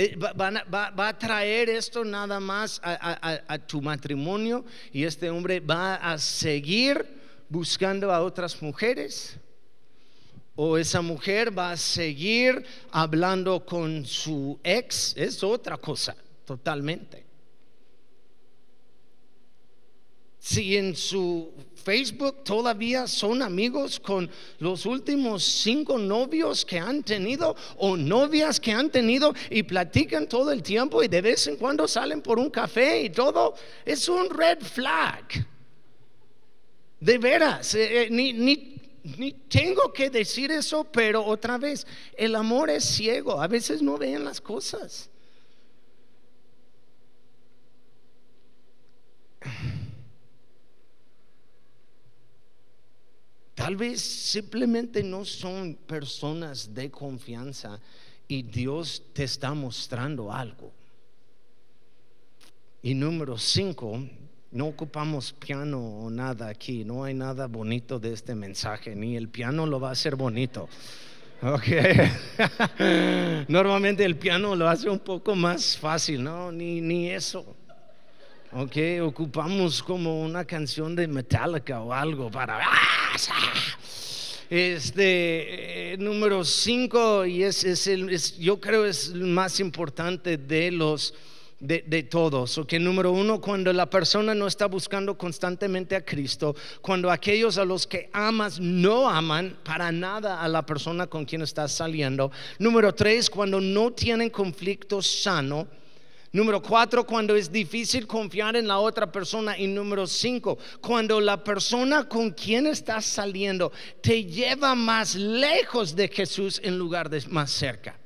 Eh, 0.02 0.16
va, 0.18 1.08
a 1.08 1.20
traer 1.20 1.70
esto 1.70 2.04
nada 2.04 2.40
más 2.40 2.82
a 2.84 3.60
tu 3.60 3.84
matrimonio 3.84 4.66
y 4.92 5.04
este 5.04 5.30
hombre 5.30 5.60
va 5.60 5.96
a 5.96 6.18
seguir 6.18 7.06
buscando 7.48 8.12
a 8.12 8.24
otras 8.24 8.60
mujeres? 8.64 9.38
¿O 10.56 10.76
esa 10.76 11.04
mujer 11.04 11.56
va 11.56 11.74
a 11.74 11.78
seguir 11.78 12.66
hablando 12.90 13.64
con 13.64 14.04
su 14.04 14.60
ex? 14.64 15.14
Es 15.16 15.44
otra 15.44 15.78
cosa, 15.78 16.16
totalmente. 16.46 17.24
Si 20.40 20.76
en 20.78 20.96
su 20.96 21.54
Facebook 21.82 22.44
todavía 22.44 23.08
son 23.08 23.42
amigos 23.42 24.00
con 24.00 24.30
los 24.60 24.86
últimos 24.86 25.44
cinco 25.44 25.98
novios 25.98 26.64
que 26.64 26.80
han 26.80 27.04
tenido 27.04 27.56
o 27.78 27.98
novias 27.98 28.60
que 28.60 28.72
han 28.72 28.90
tenido 28.90 29.34
y 29.50 29.64
platican 29.64 30.28
todo 30.28 30.52
el 30.52 30.64
tiempo 30.64 31.04
y 31.04 31.08
de 31.08 31.22
vez 31.22 31.48
en 31.48 31.58
cuando 31.58 31.88
salen 31.88 32.22
por 32.22 32.40
un 32.40 32.50
café 32.50 33.02
y 33.04 33.10
todo, 33.10 33.56
es 33.86 34.08
un 34.08 34.30
red 34.30 34.60
flag. 34.60 35.26
De 37.00 37.18
veras, 37.18 37.74
eh, 37.74 38.04
eh, 38.04 38.08
ni, 38.12 38.32
ni, 38.34 39.34
tengo 39.50 39.92
que 39.92 40.10
decir 40.10 40.52
eso, 40.52 40.84
pero 40.84 41.26
otra 41.26 41.58
vez, 41.58 41.88
el 42.16 42.36
amor 42.36 42.70
es 42.70 42.86
ciego, 42.86 43.42
a 43.42 43.48
veces 43.48 43.82
no 43.82 43.98
ven 43.98 44.24
las 44.24 44.40
cosas. 44.40 45.10
Tal 53.62 53.76
vez 53.76 54.02
simplemente 54.02 55.04
no 55.04 55.24
son 55.24 55.76
personas 55.76 56.74
de 56.74 56.90
confianza 56.90 57.80
y 58.28 58.42
Dios 58.42 59.04
te 59.14 59.24
está 59.24 59.54
mostrando 59.54 60.34
algo. 60.34 60.72
Y 62.82 62.96
número 62.96 63.38
cinco, 63.38 64.04
no 64.50 64.66
ocupamos 64.66 65.32
piano 65.34 65.80
o 65.80 66.10
nada 66.10 66.48
aquí, 66.48 66.84
no 66.84 67.04
hay 67.04 67.14
nada 67.14 67.46
bonito 67.46 68.00
de 68.00 68.14
este 68.14 68.34
mensaje, 68.34 68.96
ni 68.96 69.16
el 69.16 69.30
piano 69.30 69.68
lo 69.68 69.80
va 69.80 69.90
a 69.90 69.92
hacer 69.92 70.16
bonito. 70.16 70.68
Normalmente 73.48 74.04
el 74.04 74.16
piano 74.16 74.56
lo 74.56 74.68
hace 74.68 74.90
un 74.90 74.98
poco 74.98 75.36
más 75.36 75.78
fácil, 75.78 76.24
no, 76.24 76.52
ni, 76.52 76.82
ni 76.82 77.12
eso. 77.12 77.56
Ok, 78.54 78.76
ocupamos 79.02 79.82
como 79.82 80.22
una 80.22 80.44
canción 80.44 80.94
de 80.94 81.08
Metallica 81.08 81.80
o 81.80 81.94
algo 81.94 82.30
para. 82.30 82.60
Este 84.50 85.94
eh, 85.94 85.98
número 85.98 86.44
5, 86.44 87.26
y 87.28 87.44
es, 87.44 87.64
es, 87.64 87.88
el, 87.88 88.10
yo 88.40 88.60
creo 88.60 88.86
es 88.86 89.08
el 89.08 89.22
más 89.22 89.62
importante 89.62 90.36
de 90.36 90.70
los 90.70 91.14
de, 91.62 92.04
todos. 92.04 92.58
O 92.58 92.68
que 92.68 92.78
número 92.78 93.14
uno, 93.14 93.40
cuando 93.40 93.72
la 93.72 93.90
persona 93.90 94.36
no 94.36 94.48
está 94.48 94.66
buscando 94.66 95.18
constantemente 95.18 95.96
a 95.96 96.04
Cristo, 96.04 96.54
cuando 96.82 97.10
aquellos 97.10 97.58
a 97.58 97.64
los 97.64 97.88
que 97.88 98.10
amas 98.12 98.60
no 98.60 99.08
aman 99.08 99.58
para 99.64 99.94
nada 99.94 100.42
a 100.42 100.50
la 100.50 100.66
persona 100.66 101.08
con 101.08 101.24
quien 101.24 101.42
estás 101.42 101.72
saliendo. 101.72 102.34
Número 102.60 102.94
tres, 102.94 103.30
cuando 103.30 103.62
no 103.62 103.92
tienen 103.92 104.30
conflicto 104.30 105.02
sano. 105.02 105.68
Número 106.34 106.62
cuatro, 106.62 107.06
cuando 107.06 107.36
es 107.36 107.52
difícil 107.52 108.08
confiar 108.08 108.56
en 108.56 108.66
la 108.66 108.80
otra 108.80 109.12
persona. 109.12 109.58
Y 109.58 109.68
número 109.68 110.08
cinco, 110.08 110.58
cuando 110.80 111.20
la 111.20 111.44
persona 111.44 112.08
con 112.08 112.32
quien 112.32 112.68
estás 112.68 113.06
saliendo 113.06 113.72
te 114.02 114.24
lleva 114.24 114.74
más 114.74 115.16
lejos 115.16 115.94
de 115.94 116.08
Jesús 116.08 116.62
en 116.64 116.78
lugar 116.78 117.10
de 117.10 117.22
más 117.28 117.52
cerca 117.52 118.00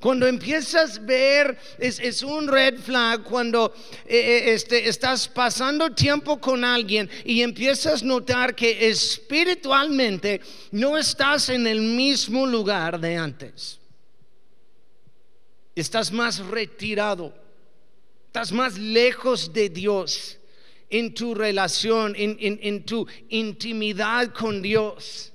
Cuando 0.00 0.26
empiezas 0.26 0.96
a 0.96 1.00
ver, 1.02 1.58
es, 1.78 2.22
un 2.22 2.48
red 2.48 2.78
flag 2.78 3.22
cuando 3.22 3.74
eh, 4.06 4.16
eh, 4.16 4.54
este, 4.54 4.88
estás 4.88 5.28
pasando 5.28 5.90
tiempo 5.90 6.40
con 6.40 6.64
alguien 6.64 7.10
y 7.26 7.42
empiezas 7.42 8.02
a 8.02 8.06
notar 8.06 8.54
que 8.54 8.88
espiritualmente 8.88 10.40
no 10.70 10.96
estás 10.96 11.50
en 11.50 11.66
el 11.66 11.82
mismo 11.82 12.46
lugar 12.46 12.98
de 12.98 13.16
antes. 13.16 13.79
Estás 15.74 16.12
más 16.12 16.38
retirado, 16.38 17.34
estás 18.26 18.52
más 18.52 18.78
lejos 18.78 19.52
de 19.52 19.68
Dios 19.68 20.38
en 20.88 21.14
tu 21.14 21.34
relación, 21.34 22.14
en 22.16 22.84
tu 22.84 23.06
intimidad 23.28 24.32
con 24.34 24.60
Dios. 24.60 25.30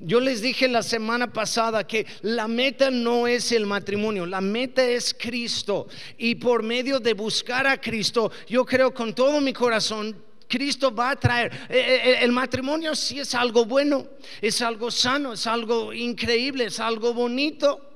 Yo 0.00 0.20
les 0.20 0.40
dije 0.40 0.68
la 0.68 0.84
semana 0.84 1.32
pasada 1.32 1.84
que 1.84 2.06
la 2.22 2.46
meta 2.46 2.88
no 2.88 3.26
es 3.26 3.50
el 3.50 3.66
matrimonio, 3.66 4.26
la 4.26 4.40
meta 4.40 4.84
es 4.84 5.12
Cristo. 5.12 5.88
Y 6.16 6.36
por 6.36 6.62
medio 6.62 7.00
de 7.00 7.14
buscar 7.14 7.66
a 7.66 7.80
Cristo, 7.80 8.30
yo 8.48 8.64
creo 8.64 8.94
con 8.94 9.12
todo 9.12 9.40
mi 9.40 9.52
corazón, 9.52 10.16
Cristo 10.46 10.94
va 10.94 11.10
a 11.10 11.16
traer. 11.16 11.52
Eh, 11.68 11.78
eh, 11.78 12.00
eh, 12.04 12.18
el 12.22 12.30
matrimonio 12.30 12.94
sí 12.94 13.18
es 13.18 13.34
algo 13.34 13.64
bueno, 13.64 14.06
es 14.40 14.62
algo 14.62 14.90
sano, 14.90 15.32
es 15.32 15.46
algo 15.48 15.92
increíble, 15.92 16.66
es 16.66 16.78
algo 16.78 17.12
bonito. 17.12 17.87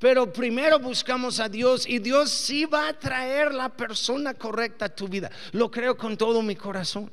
Pero 0.00 0.32
primero 0.32 0.80
buscamos 0.80 1.38
a 1.38 1.48
Dios 1.48 1.86
y 1.86 1.98
Dios 1.98 2.30
sí 2.30 2.64
va 2.64 2.88
a 2.88 2.98
traer 2.98 3.54
la 3.54 3.68
persona 3.68 4.34
correcta 4.34 4.86
a 4.86 4.88
tu 4.88 5.06
vida. 5.06 5.30
Lo 5.52 5.70
creo 5.70 5.96
con 5.96 6.16
todo 6.16 6.42
mi 6.42 6.56
corazón. 6.56 7.12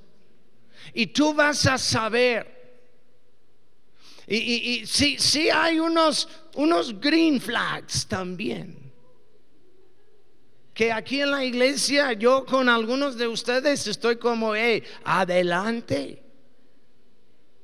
Y 0.93 1.07
tú 1.07 1.33
vas 1.33 1.65
a 1.67 1.77
saber 1.77 2.57
y, 4.29 4.85
sí, 4.85 5.49
hay 5.49 5.79
unos, 5.79 6.27
unos 6.55 6.99
green 6.99 7.39
flags 7.39 8.05
también. 8.05 8.91
Que 10.73 10.91
aquí 10.91 11.21
en 11.21 11.31
la 11.31 11.45
iglesia 11.45 12.11
yo 12.11 12.45
con 12.45 12.67
algunos 12.67 13.17
de 13.17 13.27
ustedes 13.27 13.87
estoy 13.87 14.17
como, 14.17 14.53
hey, 14.53 14.83
adelante. 15.05 16.21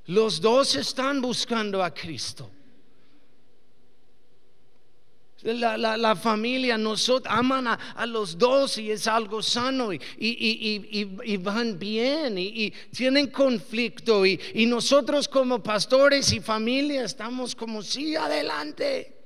Los 0.05 0.39
dos 0.39 0.75
están 0.75 1.21
buscando 1.21 1.83
a 1.83 1.93
Cristo. 1.93 2.49
La, 5.43 6.15
familia, 6.15 6.77
nosotros 6.77 7.33
aman 7.33 7.67
a, 7.67 8.05
los 8.05 8.37
dos 8.37 8.77
y 8.77 8.91
es 8.91 9.07
algo 9.07 9.41
sano 9.41 9.89
y, 9.91 11.37
van 11.37 11.77
bien 11.77 12.37
y, 12.37 12.71
tienen 12.91 13.27
conflicto 13.27 14.25
y, 14.25 14.39
nosotros 14.65 15.27
como 15.27 15.61
pastores 15.61 16.31
y 16.33 16.39
familia 16.39 17.03
estamos 17.03 17.55
como, 17.55 17.81
sí, 17.81 18.15
adelante. 18.15 19.22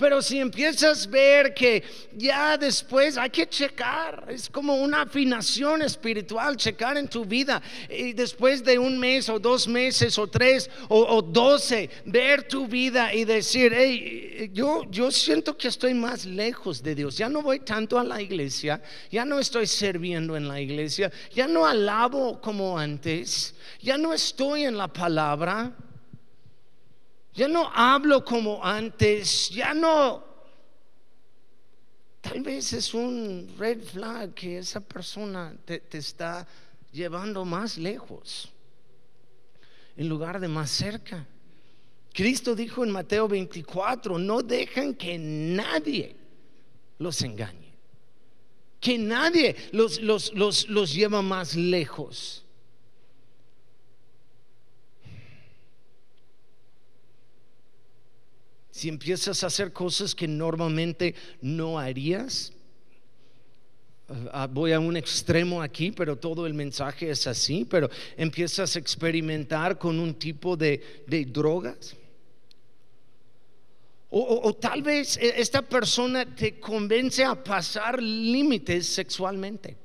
Pero 0.00 0.22
si 0.22 0.38
empiezas 0.38 1.06
a 1.06 1.10
ver 1.10 1.52
que 1.52 1.84
ya 2.16 2.56
después 2.56 3.18
hay 3.18 3.28
que 3.28 3.46
checar, 3.46 4.24
es 4.30 4.48
como 4.48 4.76
una 4.76 5.02
afinación 5.02 5.82
espiritual, 5.82 6.56
checar 6.56 6.96
en 6.96 7.06
tu 7.06 7.26
vida. 7.26 7.60
Y 7.90 8.14
después 8.14 8.64
de 8.64 8.78
un 8.78 8.98
mes 8.98 9.28
o 9.28 9.38
dos 9.38 9.68
meses 9.68 10.18
o 10.18 10.26
tres 10.26 10.70
o, 10.88 11.20
doce, 11.20 11.90
ver 12.06 12.48
tu 12.48 12.66
vida 12.66 13.12
y 13.12 13.26
decir, 13.26 13.74
hey, 13.76 14.50
yo, 14.54 14.84
yo 14.90 15.10
siento 15.10 15.54
que 15.54 15.68
estoy 15.68 15.92
más 15.92 16.24
lejos 16.24 16.82
de 16.82 16.94
Dios. 16.94 17.18
Ya 17.18 17.28
no 17.28 17.42
voy 17.42 17.60
tanto 17.60 17.98
a 17.98 18.04
la 18.04 18.22
iglesia, 18.22 18.82
ya 19.10 19.26
no 19.26 19.38
estoy 19.38 19.66
sirviendo 19.66 20.34
en 20.34 20.48
la 20.48 20.62
iglesia, 20.62 21.12
ya 21.34 21.46
no 21.46 21.66
alabo 21.66 22.40
como 22.40 22.78
antes, 22.78 23.54
ya 23.82 23.98
no 23.98 24.14
estoy 24.14 24.64
en 24.64 24.78
la 24.78 24.88
palabra. 24.88 25.76
Ya 27.34 27.48
no 27.48 27.70
hablo 27.72 28.24
como 28.24 28.64
antes, 28.64 29.50
ya 29.50 29.74
no... 29.74 30.28
Tal 32.20 32.42
vez 32.42 32.72
es 32.74 32.92
un 32.92 33.48
red 33.58 33.82
flag 33.82 34.34
que 34.34 34.58
esa 34.58 34.80
persona 34.80 35.54
te, 35.64 35.82
está 35.92 36.46
llevando 36.92 37.44
más 37.44 37.78
lejos 37.78 38.50
en 39.96 40.08
lugar 40.08 40.38
de 40.38 40.48
más 40.48 40.70
cerca. 40.70 41.26
Cristo 42.12 42.54
dijo 42.54 42.84
en 42.84 42.90
Mateo 42.90 43.26
24, 43.26 44.18
no 44.18 44.42
dejan 44.42 44.94
que 44.94 45.16
nadie 45.18 46.14
los 46.98 47.22
engañe, 47.22 47.74
que 48.80 48.98
nadie 48.98 49.56
los, 49.72 50.00
los, 50.00 50.34
los, 50.34 50.68
los 50.68 50.92
lleva 50.92 51.22
más 51.22 51.54
lejos. 51.54 52.44
Si 58.80 58.88
empiezas 58.88 59.44
a 59.44 59.48
hacer 59.48 59.74
cosas 59.74 60.14
que 60.14 60.26
normalmente 60.26 61.14
no 61.42 61.78
harías, 61.78 62.50
ah, 64.32 64.48
voy 64.50 64.72
a 64.72 64.80
un 64.80 64.96
extremo 64.96 65.60
aquí, 65.60 65.92
pero 65.92 66.16
todo 66.16 66.46
el 66.46 66.54
mensaje 66.54 67.10
es 67.10 67.26
así, 67.26 67.66
pero 67.68 67.90
empiezas 68.16 68.74
a 68.74 68.78
experimentar 68.78 69.78
con 69.78 70.00
un 70.00 70.14
tipo 70.14 70.56
de, 70.56 70.80
drogas. 71.28 71.94
O, 74.08 74.54
tal 74.54 74.80
vez 74.80 75.18
e, 75.18 75.38
esta 75.38 75.60
persona 75.60 76.24
te 76.34 76.58
convence 76.58 77.22
a 77.22 77.34
pasar 77.34 78.02
límites 78.02 78.86
sexualmente. 78.86 79.76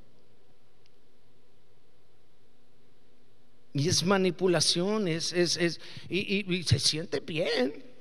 Y 3.74 3.90
es 3.90 4.06
manipulación, 4.06 5.10
es, 5.10 5.34
es, 5.34 5.82
y 6.08 6.64
se 6.64 6.80
siente 6.80 7.20
bien. 7.20 7.95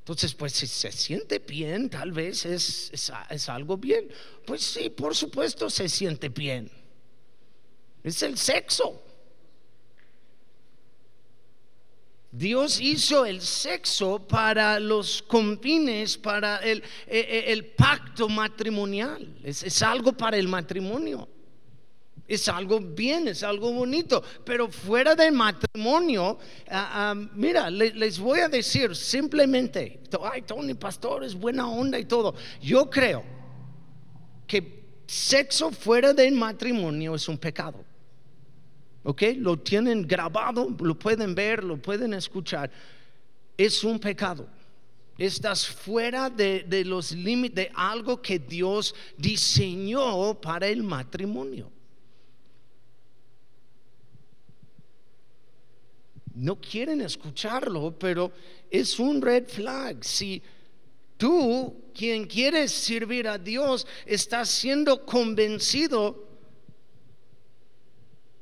Entonces, 0.00 0.34
pues 0.34 0.52
si 0.54 0.66
se 0.66 0.90
siente 0.90 1.38
bien, 1.38 1.88
tal 1.88 2.10
vez 2.10 2.44
es, 2.44 2.90
es, 2.92 3.48
algo 3.48 3.76
bien. 3.76 4.08
Pues 4.46 4.62
sí, 4.62 4.90
por 4.90 5.14
supuesto 5.14 5.70
se 5.70 5.88
siente 5.88 6.28
bien. 6.28 6.70
Es 8.02 8.22
el 8.22 8.36
sexo. 8.36 9.02
Dios 12.32 12.80
hizo 12.80 13.26
el 13.26 13.40
sexo 13.40 14.26
para 14.26 14.80
los 14.80 15.22
confines, 15.22 16.16
para 16.16 16.58
el, 16.58 16.82
e, 17.06 17.18
e, 17.18 17.52
el, 17.52 17.66
pacto 17.66 18.28
matrimonial. 18.28 19.36
Es, 19.44 19.62
es 19.62 19.82
algo 19.82 20.12
para 20.12 20.36
el 20.36 20.48
matrimonio 20.48 21.28
es 22.30 22.48
algo 22.48 22.78
bien, 22.78 23.26
es 23.26 23.42
algo 23.42 23.72
bonito, 23.72 24.22
pero 24.44 24.68
fuera 24.70 25.16
del 25.16 25.32
matrimonio, 25.32 26.38
ah, 26.70 27.10
ah, 27.10 27.28
mira, 27.34 27.68
les 27.68 28.20
voy 28.20 28.38
a 28.38 28.48
decir 28.48 28.94
simplemente, 28.94 30.00
ay, 30.22 30.42
Tony 30.42 30.74
Pastor 30.74 31.24
es 31.24 31.34
buena 31.34 31.68
onda 31.68 31.98
y 31.98 32.04
todo. 32.04 32.36
Yo 32.62 32.88
creo 32.88 33.24
que 34.46 35.02
sexo 35.08 35.72
fuera 35.72 36.14
del 36.14 36.32
matrimonio 36.34 37.16
es 37.16 37.28
un 37.28 37.36
pecado. 37.36 37.84
¿Ok? 39.02 39.22
Lo 39.38 39.58
tienen 39.58 40.06
grabado, 40.06 40.68
lo 40.78 40.96
pueden 40.96 41.34
ver, 41.34 41.64
lo 41.64 41.78
pueden 41.78 42.14
escuchar. 42.14 42.70
Es 43.56 43.82
un 43.82 43.98
pecado. 43.98 44.46
Estás 45.18 45.66
fuera 45.66 46.30
de, 46.30 46.62
de 46.62 46.84
los 46.84 47.10
límites 47.10 47.56
de 47.56 47.72
algo 47.74 48.22
que 48.22 48.38
Dios 48.38 48.94
diseñó 49.16 50.40
para 50.40 50.68
el 50.68 50.84
matrimonio. 50.84 51.72
No 56.40 56.58
quieren 56.58 57.02
escucharlo, 57.02 57.98
pero 57.98 58.32
es 58.70 58.98
un 58.98 59.20
red 59.20 59.46
flag. 59.46 60.02
Si 60.02 60.42
tú, 61.18 61.90
quien 61.94 62.26
quieres 62.26 62.72
servir 62.72 63.28
a 63.28 63.36
Dios, 63.36 63.86
estás 64.06 64.48
siendo 64.48 65.04
convencido 65.04 66.26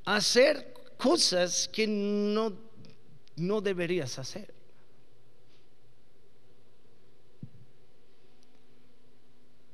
a 0.05 0.17
hacer 0.17 0.73
cosas 0.97 1.69
que 1.73 1.89
no, 1.89 2.57
no 3.35 3.61
deberías 3.61 4.17
hacer. 4.19 4.55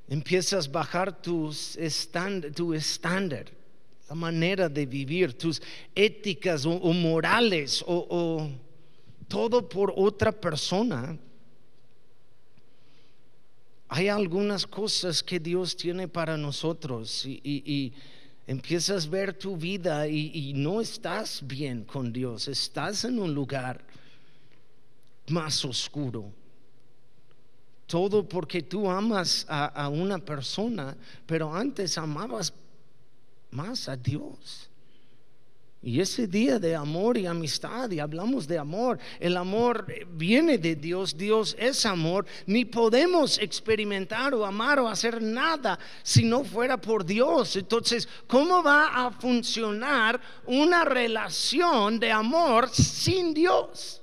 Empiezas 0.08 0.66
a 0.66 0.70
bajar 0.70 1.20
tus 1.20 1.78
tu 2.54 2.72
estándar 2.72 3.63
la 4.08 4.14
manera 4.14 4.68
de 4.68 4.86
vivir, 4.86 5.36
tus 5.36 5.62
éticas 5.94 6.66
o, 6.66 6.92
morales 6.92 7.82
o, 7.86 8.50
todo 9.28 9.66
por 9.68 9.92
otra 9.96 10.30
persona. 10.30 11.16
Hay 13.88 14.08
algunas 14.08 14.66
cosas 14.66 15.22
que 15.22 15.38
Dios 15.38 15.76
tiene 15.76 16.08
para 16.08 16.36
nosotros 16.36 17.24
y, 17.24 17.92
empiezas 18.46 19.06
a 19.06 19.08
ver 19.08 19.32
tu 19.32 19.56
vida 19.56 20.06
y, 20.06 20.52
no 20.54 20.80
estás 20.80 21.40
bien 21.42 21.84
con 21.84 22.12
Dios, 22.12 22.48
estás 22.48 23.04
en 23.04 23.18
un 23.18 23.32
lugar 23.32 23.82
más 25.28 25.64
oscuro. 25.64 26.30
Todo 27.86 28.26
porque 28.26 28.62
tú 28.62 28.90
amas 28.90 29.46
a, 29.48 29.66
a 29.66 29.88
una 29.88 30.18
persona, 30.18 30.96
pero 31.26 31.54
antes 31.54 31.96
amabas 31.98 32.52
más 33.54 33.88
a 33.88 33.96
Dios. 33.96 34.68
Y 35.86 36.00
ese 36.00 36.26
día 36.26 36.58
de 36.58 36.74
amor 36.74 37.18
y 37.18 37.26
amistad, 37.26 37.90
y 37.90 38.00
hablamos 38.00 38.48
de 38.48 38.56
amor, 38.56 38.98
el 39.20 39.36
amor 39.36 39.86
viene 40.12 40.56
de 40.56 40.76
Dios, 40.76 41.14
Dios 41.14 41.54
es 41.58 41.84
amor, 41.84 42.24
ni 42.46 42.64
podemos 42.64 43.38
experimentar 43.38 44.32
o 44.32 44.46
amar 44.46 44.80
o 44.80 44.88
hacer 44.88 45.20
nada 45.20 45.78
si 46.02 46.24
no 46.24 46.42
fuera 46.42 46.78
por 46.78 47.04
Dios. 47.04 47.56
Entonces, 47.56 48.08
¿cómo 48.26 48.62
va 48.62 49.06
a 49.06 49.10
funcionar 49.10 50.18
una 50.46 50.86
relación 50.86 52.00
de 52.00 52.10
amor 52.10 52.70
sin 52.70 53.34
Dios? 53.34 54.00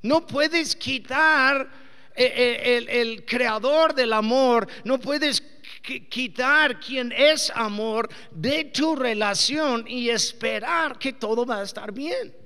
No 0.00 0.26
puedes 0.26 0.74
quitar 0.74 1.70
eh, 2.14 2.32
eh, 2.34 2.76
el, 2.78 2.88
el 2.88 3.24
creador 3.26 3.94
del 3.94 4.14
amor, 4.14 4.66
no 4.84 4.98
puedes 4.98 5.42
quitar 5.82 6.80
quien 6.80 7.12
es 7.12 7.50
amor 7.54 8.08
de 8.30 8.64
tu 8.64 8.96
relación 8.96 9.84
y 9.86 10.08
esperar 10.08 10.98
que 10.98 11.12
todo 11.12 11.44
va 11.44 11.60
a 11.60 11.62
estar 11.64 11.92
bien. 11.92 12.42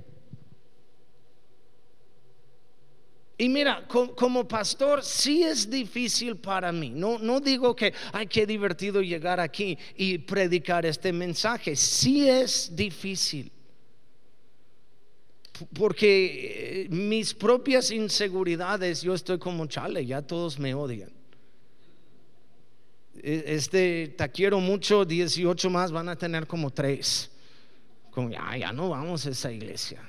Y 3.39 3.51
mira, 3.51 3.87
como 3.87 4.49
pastor 4.49 5.05
sí 5.05 5.43
es 5.43 5.69
difícil 5.69 6.37
para 6.37 6.73
mí. 6.73 6.89
No, 6.89 7.19
no 7.19 7.39
digo 7.39 7.77
que, 7.77 7.93
ay, 8.13 8.27
qué 8.29 8.47
divertido 8.47 9.03
llegar 9.03 9.41
aquí 9.41 9.77
y 9.95 10.17
predicar 10.19 10.87
este 10.87 11.13
mensaje. 11.13 11.77
Sí 11.77 12.27
es 12.27 12.75
difícil. 12.75 13.53
Porque 15.75 16.85
eh, 16.85 16.89
mis 16.89 17.35
propias 17.35 17.91
inseguridades, 17.91 19.03
yo 19.03 19.13
estoy 19.13 19.39
como 19.39 19.67
chale, 19.67 20.05
ya 20.05 20.23
todos 20.23 20.59
me 20.59 20.75
odian. 20.75 21.16
E, 23.23 23.45
este, 23.47 24.15
te 24.17 24.29
quiero 24.31 24.61
mucho, 24.61 25.05
18 25.05 25.71
más 25.71 25.93
van 25.93 26.09
a 26.09 26.17
tener 26.17 26.47
como 26.47 26.71
tres. 26.71 27.31
Como 28.11 28.31
ya, 28.31 28.57
ya 28.57 28.73
no 28.73 28.91
vamos 28.91 29.27
a 29.27 29.31
esa 29.31 29.53
iglesia. 29.53 30.01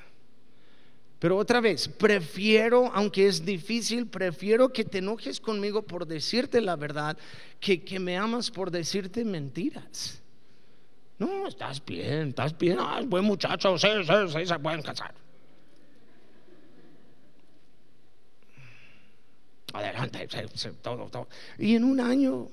Pero 1.20 1.38
otra 1.38 1.60
vez, 1.62 1.88
prefiero, 1.88 2.91
aunque 2.93 3.28
es 3.28 3.43
difícil, 3.43 4.08
prefiero 4.08 4.70
que 4.72 4.84
te 4.84 4.99
enojes 4.99 5.39
conmigo 5.39 5.82
por 5.82 6.05
decirte 6.05 6.62
la 6.62 6.76
verdad 6.76 7.18
que 7.60 7.84
que 7.84 7.99
me 7.99 8.16
amas 8.16 8.51
por 8.51 8.70
decirte 8.70 9.26
mentiras. 9.26 10.22
No, 11.18 11.47
estás 11.47 11.84
bien, 11.84 12.30
estás 12.30 12.55
bien, 12.55 12.78
ah, 12.80 13.01
buen 13.03 13.26
muchacho, 13.26 13.76
sí, 13.80 13.88
sí, 14.05 14.14
sí, 14.32 14.45
se 14.45 14.60
pueden 14.60 14.84
casar. 14.84 15.16
Adelante, 19.74 20.28
todo, 20.82 21.10
todo. 21.10 21.28
Y 21.58 21.76
en 21.76 21.84
un 21.84 21.99
año 21.99 22.47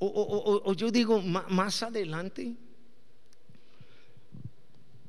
o, 0.00 0.72
yo 0.74 0.90
digo, 0.90 1.20
más 1.22 1.82
adelante, 1.82 2.54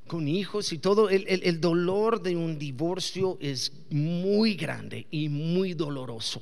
con 0.09 0.27
hijos 0.27 0.73
y 0.73 0.79
todo, 0.79 1.09
el, 1.09 1.61
dolor 1.61 2.21
de 2.21 2.35
un 2.35 2.57
divorcio 2.57 3.37
es 3.39 3.71
muy 3.91 4.55
grande 4.55 5.05
y 5.11 5.29
muy 5.29 5.73
doloroso. 5.73 6.41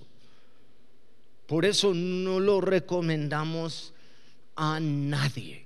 Por 1.45 1.65
eso 1.65 1.93
no 1.93 2.39
lo 2.39 2.61
recomendamos 2.61 3.93
a 4.55 4.79
nadie. 4.79 5.65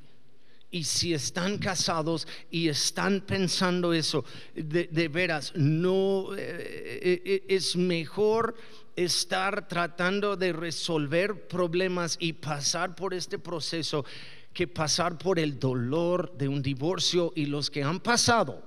Y 0.72 0.84
si 0.84 1.14
están 1.14 1.58
casados 1.58 2.28
y 2.50 2.70
están 2.70 3.22
pensando 3.22 3.94
eso, 3.94 4.26
de, 4.56 5.08
veras, 5.08 5.54
no 5.56 6.36
eh, 6.36 7.22
eh, 7.24 7.44
es 7.50 7.76
mejor 7.76 8.56
estar 8.96 9.68
tratando 9.68 10.36
de 10.36 10.54
resolver 10.54 11.48
problemas 11.48 12.18
y 12.20 12.34
pasar 12.34 12.96
por 12.96 13.14
este 13.14 13.40
proceso 13.40 14.06
que 14.54 14.68
pasar 14.68 15.18
por 15.18 15.40
el 15.40 15.60
dolor 15.60 16.36
de 16.38 16.48
un 16.48 16.62
divorcio 16.62 17.32
y 17.36 17.46
los 17.46 17.70
que 17.70 17.84
han 17.84 18.00
pasado 18.00 18.64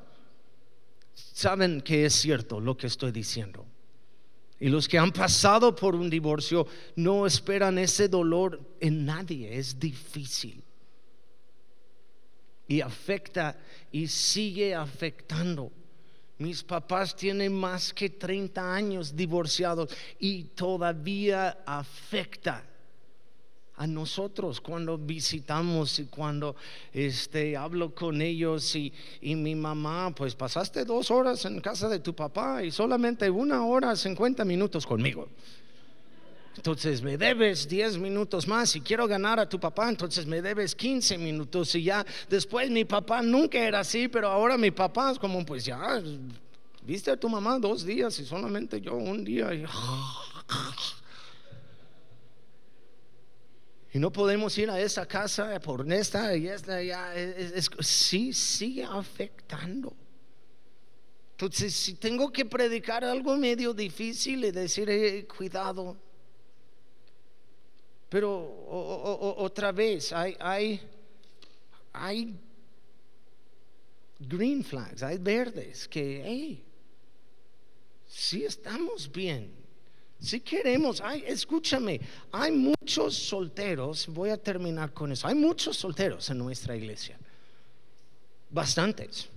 saben 1.14 1.80
que 1.80 2.06
es 2.06 2.14
cierto 2.14 2.60
lo 2.60 2.76
que 2.76 2.86
estoy 2.86 3.12
diciendo. 3.12 3.66
Y 4.60 4.68
los 4.68 4.88
que 4.88 4.98
han 4.98 5.12
pasado 5.12 5.74
por 5.74 5.94
un 5.94 6.08
divorcio 6.08 6.66
no 6.96 7.26
esperan 7.26 7.78
ese 7.78 8.08
dolor 8.08 8.60
en 8.80 9.04
nadie, 9.04 9.58
es 9.58 9.78
difícil. 9.78 10.62
Y 12.66 12.80
afecta 12.80 13.58
y 13.92 14.06
sigue 14.08 14.74
afectando 14.74 15.70
mis 16.38 16.62
papás 16.62 17.14
tienen 17.14 17.54
más 17.54 17.92
que 17.92 18.10
30 18.10 18.74
años 18.74 19.14
divorciados 19.14 19.90
y 20.18 20.44
todavía 20.44 21.58
afecta 21.64 22.64
a 23.76 23.86
nosotros 23.86 24.60
cuando 24.60 24.96
visitamos 24.96 25.98
y 25.98 26.04
cuando 26.06 26.54
este, 26.92 27.56
hablo 27.56 27.94
con 27.94 28.22
ellos 28.22 28.74
y, 28.76 28.92
y, 29.20 29.34
mi 29.34 29.54
mamá, 29.54 30.14
pues 30.14 30.34
pasaste 30.34 30.84
dos 30.84 31.10
horas 31.10 31.44
en 31.44 31.60
casa 31.60 31.88
de 31.88 31.98
tu 31.98 32.14
papá 32.14 32.62
y 32.62 32.70
solamente 32.70 33.28
una 33.28 33.64
hora, 33.66 33.96
50 33.96 34.44
minutos 34.44 34.86
conmigo. 34.86 35.28
Entonces 36.56 37.02
me 37.02 37.18
debes 37.18 37.68
10 37.68 37.98
minutos 37.98 38.46
más. 38.46 38.76
y 38.76 38.80
quiero 38.80 39.08
ganar 39.08 39.40
a 39.40 39.48
tu 39.48 39.58
papá, 39.58 39.88
entonces 39.88 40.26
me 40.26 40.40
debes 40.40 40.74
15 40.74 41.18
minutos. 41.18 41.74
Y 41.74 41.84
ya 41.84 42.04
después 42.28 42.70
mi 42.70 42.84
papá 42.84 43.22
nunca 43.22 43.58
era 43.58 43.80
así, 43.80 44.08
pero 44.08 44.28
ahora 44.28 44.56
mi 44.56 44.70
papá 44.70 45.10
es 45.12 45.18
como, 45.18 45.44
pues 45.44 45.64
ya, 45.64 46.00
viste 46.82 47.10
a 47.10 47.16
tu 47.16 47.28
mamá 47.28 47.58
dos 47.58 47.84
días 47.84 48.18
y 48.18 48.24
solamente 48.24 48.80
yo 48.80 48.94
un 48.94 49.24
día. 49.24 49.52
Y, 49.52 49.64
no 53.98 54.12
podemos 54.12 54.56
ir 54.58 54.70
a 54.70 54.80
esa 54.80 55.06
casa 55.06 55.58
por 55.60 55.90
esta 55.92 56.36
y 56.36 56.48
esta, 56.48 56.82
ya, 56.82 57.14
es, 57.14 57.70
sí 57.80 58.32
sigue 58.32 58.84
afectando. 58.84 59.96
Entonces, 61.32 61.74
si 61.74 61.94
tengo 61.94 62.30
que 62.30 62.44
predicar 62.44 63.04
algo 63.04 63.36
medio 63.36 63.74
difícil 63.74 64.44
y 64.44 64.52
decir, 64.52 64.88
eh, 64.88 65.26
cuidado, 65.26 65.96
pero 68.14 69.34
otra 69.38 69.72
vez, 69.72 70.12
hay, 70.12 70.36
hay, 70.38 70.80
hay 71.92 72.32
green 74.20 74.62
flags, 74.62 75.02
hay 75.02 75.18
verdes 75.18 75.88
que, 75.88 76.22
hey, 76.24 76.64
si 78.06 78.44
estamos 78.44 79.10
bien, 79.10 79.50
si 80.20 80.38
queremos, 80.38 81.00
ay, 81.00 81.24
escúchame, 81.26 82.00
hay 82.30 82.52
muchos 82.52 83.16
solteros, 83.16 84.06
voy 84.06 84.30
a 84.30 84.36
terminar 84.36 84.92
con 84.92 85.10
eso, 85.10 85.26
hay 85.26 85.34
muchos 85.34 85.76
solteros 85.76 86.30
en 86.30 86.38
nuestra 86.38 86.76
iglesia, 86.76 87.18
bastantes. 88.48 89.28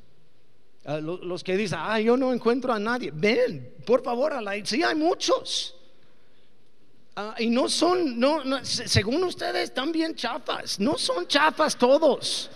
Ah, 0.85 0.99
los 0.99 1.43
que 1.43 1.57
dicen, 1.57 1.79
ah, 1.81 1.99
yo 1.99 2.15
no 2.15 2.31
encuentro 2.31 2.71
a 2.71 2.77
nadie, 2.77 3.09
ven, 3.11 3.73
por 3.87 4.03
favor, 4.03 4.33
a 4.33 4.39
la 4.39 4.63
sí, 4.63 4.83
hay 4.83 4.93
muchos. 4.93 5.76
Ah, 7.19 7.33
y 7.39 7.49
no 7.49 7.67
son, 7.67 8.19
no, 8.19 8.43
según 8.63 9.23
ustedes, 9.23 9.69
están 9.69 9.91
bien 9.91 10.13
chafas. 10.13 10.79
No 10.79 10.99
son 10.99 11.27
chafas 11.27 11.75
todos. 11.75 12.47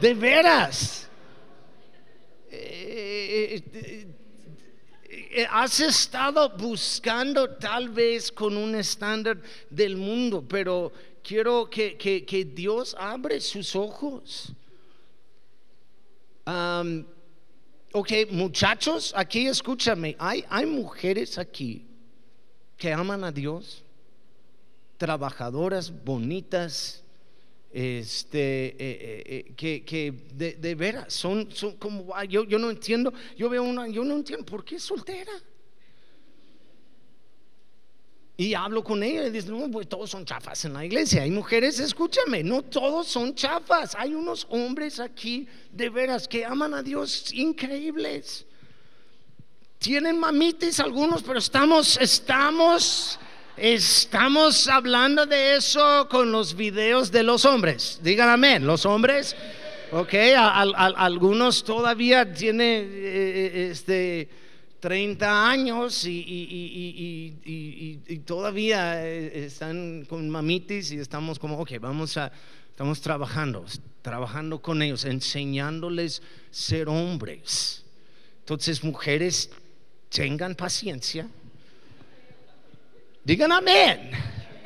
De 0.00 0.12
veras. 0.12 1.08
Eh, 2.50 3.62
eh, 3.72 4.06
eh, 5.08 5.46
has 5.48 5.78
estado 5.78 6.48
buscando 6.56 7.48
tal 7.58 7.88
vez 7.90 8.32
con 8.32 8.56
un 8.56 8.74
estándar 8.74 9.40
del 9.70 9.96
mundo, 9.96 10.44
pero 10.48 10.92
quiero 11.22 11.70
que, 11.70 11.96
que, 11.96 12.44
Dios 12.44 12.96
abre 12.98 13.40
sus 13.40 13.76
ojos. 13.76 14.52
ok, 17.92 18.12
muchachos, 18.32 19.12
aquí 19.16 19.46
escúchame, 19.46 20.16
hay, 20.18 20.44
hay 20.48 20.66
mujeres 20.66 21.38
aquí 21.38 21.86
que 22.76 22.92
aman 22.92 23.24
a 23.24 23.32
Dios, 23.32 23.84
trabajadoras 24.98 25.92
bonitas, 26.04 27.02
este, 27.72 28.68
eh, 28.68 28.76
eh, 28.78 29.22
eh, 29.26 29.52
que, 29.54 29.84
que 29.84 30.12
de, 30.32 30.74
veras 30.74 31.12
son, 31.12 31.50
son 31.52 31.76
como, 31.76 32.10
yo, 32.24 32.44
yo 32.44 32.58
no 32.58 32.70
entiendo, 32.70 33.12
yo 33.36 33.50
veo 33.50 33.62
una, 33.62 33.86
yo 33.88 34.02
no 34.02 34.14
entiendo, 34.14 34.46
¿por 34.46 34.64
qué 34.64 34.76
es 34.76 34.82
soltera? 34.82 35.32
Y 38.38 38.54
hablo 38.54 38.82
con 38.82 39.02
ella 39.02 39.26
y 39.26 39.30
dice, 39.30 39.50
no, 39.50 39.70
pues 39.70 39.88
todos 39.88 40.08
son 40.08 40.24
chafas 40.24 40.64
en 40.64 40.72
la 40.72 40.84
iglesia. 40.84 41.22
Hay 41.22 41.30
mujeres, 41.30 41.78
escúchame, 41.80 42.42
no 42.42 42.62
todos 42.62 43.06
son 43.08 43.34
chafas. 43.34 43.94
Hay 43.94 44.14
unos 44.14 44.46
hombres 44.50 45.00
aquí 45.00 45.46
de 45.70 45.88
veras 45.88 46.26
que 46.26 46.44
aman 46.44 46.72
a 46.74 46.82
Dios 46.82 47.32
increíbles. 47.32 48.45
Tienen 49.86 50.18
mamitis 50.18 50.80
algunos, 50.80 51.22
pero 51.22 51.38
estamos, 51.38 51.96
estamos, 52.00 53.20
estamos 53.56 54.66
hablando 54.66 55.26
de 55.26 55.54
eso 55.54 56.08
con 56.10 56.32
los 56.32 56.56
videos 56.56 57.12
de 57.12 57.22
los 57.22 57.44
hombres. 57.44 58.00
Digan 58.02 58.28
amén, 58.28 58.66
los 58.66 58.84
hombres. 58.84 59.36
Ok, 59.92 60.12
algunos 60.36 61.62
todavía 61.62 62.32
tienen 62.32 62.82
eh, 62.82 63.52
eh, 63.54 63.68
este 63.70 64.28
30 64.80 65.48
años 65.48 66.04
y, 66.04 67.30
y- 67.44 68.18
todavía 68.26 69.06
eh, 69.06 69.44
están 69.44 70.04
con 70.08 70.28
mamitis 70.28 70.90
y 70.90 70.98
estamos 70.98 71.38
como, 71.38 71.60
ok, 71.60 71.74
vamos 71.80 72.16
a, 72.16 72.32
estamos 72.70 73.00
trabajando, 73.00 73.64
trabajando 74.02 74.60
con 74.60 74.82
ellos, 74.82 75.04
enseñándoles 75.04 76.22
ser 76.50 76.88
hombres. 76.88 77.84
Entonces, 78.40 78.82
mujeres, 78.82 79.48
tengan 80.16 80.54
paciencia. 80.54 81.28
Digan 83.22 83.52
amén. 83.52 84.10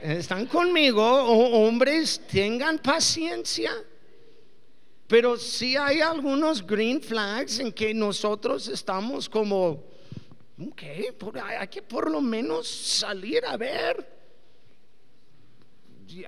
Están 0.00 0.46
conmigo, 0.46 1.02
o- 1.02 1.66
hombres, 1.66 2.20
tengan 2.30 2.78
paciencia. 2.78 3.72
Pero 5.08 5.36
sí 5.36 5.76
hay 5.76 6.00
algunos 6.00 6.64
green 6.64 7.02
flags 7.02 7.58
en 7.58 7.72
que 7.72 7.92
nosotros 7.92 8.68
estamos 8.68 9.28
como, 9.28 9.82
ok, 10.56 10.82
hay 11.58 11.66
que 11.66 11.82
por 11.82 12.08
lo 12.08 12.20
menos 12.20 12.68
salir 12.68 13.44
a 13.44 13.56
ver. 13.56 14.08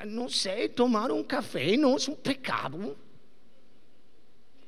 No 0.07 0.29
sé, 0.29 0.69
tomar 0.71 1.13
un 1.13 1.23
café 1.23 1.77
no 1.77 1.97
es 1.97 2.09
un 2.09 2.17
pecado. 2.17 2.97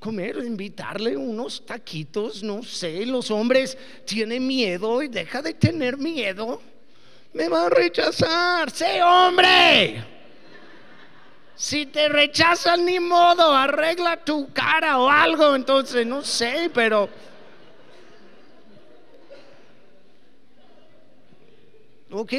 Comer, 0.05 0.37
invitarle 0.45 1.17
unos 1.17 1.65
taquitos, 1.65 2.43
no 2.43 2.63
sé, 2.63 3.07
los 3.07 3.31
hombres 3.31 3.79
tienen 4.05 4.47
miedo 4.47 5.03
y 5.03 5.09
deja 5.09 5.41
de 5.41 5.55
tener 5.55 5.97
miedo. 5.97 6.61
Me 7.33 7.49
va 7.49 7.65
a 7.65 7.71
rechazar, 7.71 8.71
sé 8.71 9.03
hombre. 9.03 10.05
Si 11.57 11.87
te 11.87 12.11
rechazan, 12.11 12.85
ni 12.85 13.01
modo, 13.01 13.51
arregla 13.51 14.23
tu 14.23 14.53
cara 14.53 14.99
o 14.99 15.09
algo. 15.09 15.55
Entonces, 15.55 16.07
no 16.07 16.23
sé, 16.23 16.71
pero. 16.75 17.09
Ok, 22.11 22.35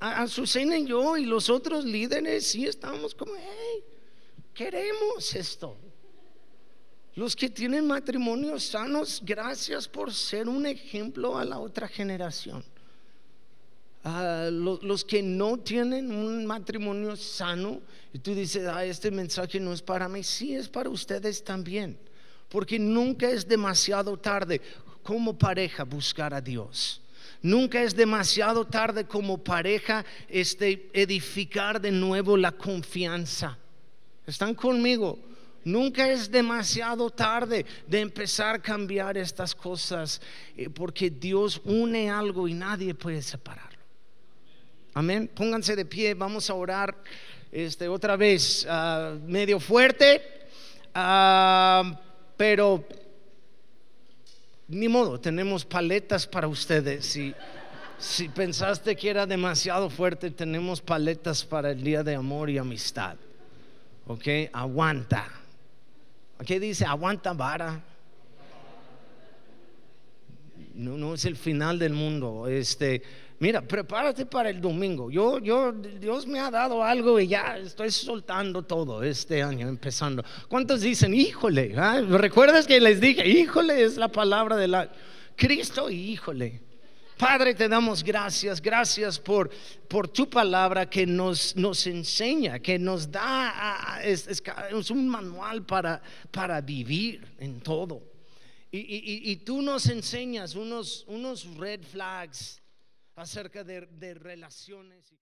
Azucena 0.00 0.76
y 0.76 0.86
yo 0.86 1.16
y 1.16 1.24
los 1.24 1.50
otros 1.50 1.84
líderes 1.84 2.48
sí 2.48 2.66
estamos 2.66 3.14
como, 3.14 3.34
hey, 3.36 3.84
queremos 4.52 5.32
esto. 5.36 5.76
Los 7.16 7.34
que 7.34 7.50
tienen 7.50 7.86
matrimonios 7.86 8.64
sanos, 8.64 9.20
gracias 9.24 9.88
por 9.88 10.12
ser 10.12 10.48
un 10.48 10.64
ejemplo 10.66 11.36
a 11.36 11.44
la 11.44 11.58
otra 11.58 11.88
generación. 11.88 12.64
Ah, 14.02 14.48
lo- 14.50 14.78
los 14.82 15.04
que 15.04 15.22
no 15.22 15.58
tienen 15.58 16.10
un 16.10 16.46
matrimonio 16.46 17.16
sano 17.16 17.80
y 18.14 18.18
tú 18.18 18.34
dices, 18.34 18.66
ah, 18.66 18.84
este 18.84 19.10
mensaje 19.10 19.60
no 19.60 19.72
es 19.74 19.82
para 19.82 20.08
mí, 20.08 20.22
sí 20.24 20.54
es 20.54 20.68
para 20.68 20.88
ustedes 20.88 21.44
también, 21.44 21.98
porque 22.48 22.78
nunca 22.78 23.28
es 23.28 23.46
demasiado 23.46 24.16
tarde 24.16 24.60
como 25.02 25.36
pareja 25.36 25.84
buscar 25.84 26.32
a 26.32 26.40
Dios. 26.40 27.02
Nunca 27.42 27.82
es 27.82 27.94
demasiado 27.94 28.66
tarde 28.66 29.04
como 29.04 29.36
pareja 29.38 30.04
este, 30.28 30.88
edificar 30.94 31.80
de 31.80 31.90
nuevo 31.90 32.36
la 32.36 32.52
confianza. 32.52 33.58
¿Están 34.26 34.54
conmigo? 34.54 35.18
Nunca 35.64 36.10
es 36.10 36.30
demasiado 36.30 37.10
tarde 37.10 37.66
de 37.86 38.00
empezar 38.00 38.56
a 38.56 38.58
cambiar 38.62 39.18
estas 39.18 39.54
cosas, 39.54 40.20
eh, 40.56 40.70
porque 40.70 41.10
Dios 41.10 41.60
une 41.64 42.10
algo 42.10 42.48
y 42.48 42.54
nadie 42.54 42.94
puede 42.94 43.20
separarlo. 43.20 43.78
Amén. 44.94 45.30
Pónganse 45.34 45.76
de 45.76 45.84
pie, 45.84 46.14
vamos 46.14 46.50
a 46.50 46.54
orar 46.54 46.96
este, 47.52 47.88
otra 47.88 48.16
vez, 48.16 48.66
ah, 48.68 49.16
medio 49.26 49.60
fuerte, 49.60 50.22
ah, 50.94 52.00
pero 52.36 52.84
ni 54.68 54.88
modo, 54.88 55.20
tenemos 55.20 55.64
paletas 55.64 56.26
para 56.26 56.48
ustedes. 56.48 57.04
Si, 57.04 57.34
si 57.98 58.28
pensaste 58.28 58.96
que 58.96 59.10
era 59.10 59.26
demasiado 59.26 59.90
fuerte, 59.90 60.30
tenemos 60.30 60.80
paletas 60.80 61.44
para 61.44 61.72
el 61.72 61.82
día 61.82 62.02
de 62.02 62.14
amor 62.14 62.48
y 62.50 62.58
amistad. 62.58 63.16
Ok, 64.06 64.26
aguanta. 64.52 65.39
¿Qué 66.44 66.58
dice? 66.58 66.84
Aguanta 66.84 67.32
vara. 67.32 67.82
No, 70.74 70.96
no 70.96 71.14
es 71.14 71.24
el 71.24 71.36
final 71.36 71.78
del 71.78 71.92
mundo. 71.92 72.46
Este, 72.48 73.02
mira, 73.38 73.60
prepárate 73.60 74.24
para 74.24 74.48
el 74.48 74.60
domingo. 74.60 75.10
Yo, 75.10 75.38
yo, 75.38 75.72
Dios 75.72 76.26
me 76.26 76.40
ha 76.40 76.50
dado 76.50 76.82
algo 76.82 77.20
y 77.20 77.28
ya 77.28 77.58
estoy 77.58 77.90
soltando 77.90 78.62
todo 78.62 79.02
este 79.02 79.42
año, 79.42 79.68
empezando. 79.68 80.24
¿Cuántos 80.48 80.80
dicen, 80.80 81.12
híjole? 81.12 81.74
ah? 81.76 82.00
¿Recuerdas 82.00 82.66
que 82.66 82.80
les 82.80 83.00
dije, 83.00 83.28
híjole 83.28 83.82
es 83.82 83.96
la 83.96 84.08
palabra 84.08 84.56
de 84.56 84.68
la 84.68 84.90
Cristo 85.36 85.90
híjole? 85.90 86.69
Padre, 87.20 87.54
te 87.54 87.68
damos 87.68 88.02
gracias, 88.02 88.62
gracias 88.62 89.18
por, 89.18 89.50
por 89.88 90.08
tu 90.08 90.28
palabra 90.30 90.88
que 90.88 91.06
nos, 91.06 91.54
nos 91.54 91.86
enseña, 91.86 92.58
que 92.60 92.78
nos 92.78 93.10
da, 93.10 94.00
es, 94.02 94.42
un 94.90 95.06
manual 95.06 95.66
para, 95.66 96.00
para 96.30 96.62
vivir 96.62 97.22
en 97.38 97.60
todo. 97.60 98.02
Y- 98.72 98.78
y- 98.78 99.30
y 99.32 99.36
tú 99.36 99.60
nos 99.60 99.86
enseñas 99.90 100.54
unos, 100.54 101.04
unos 101.08 101.44
red 101.56 101.82
flags 101.82 102.62
acerca 103.16 103.64
de, 103.64 103.82
de 103.86 104.14
relaciones. 104.14 105.12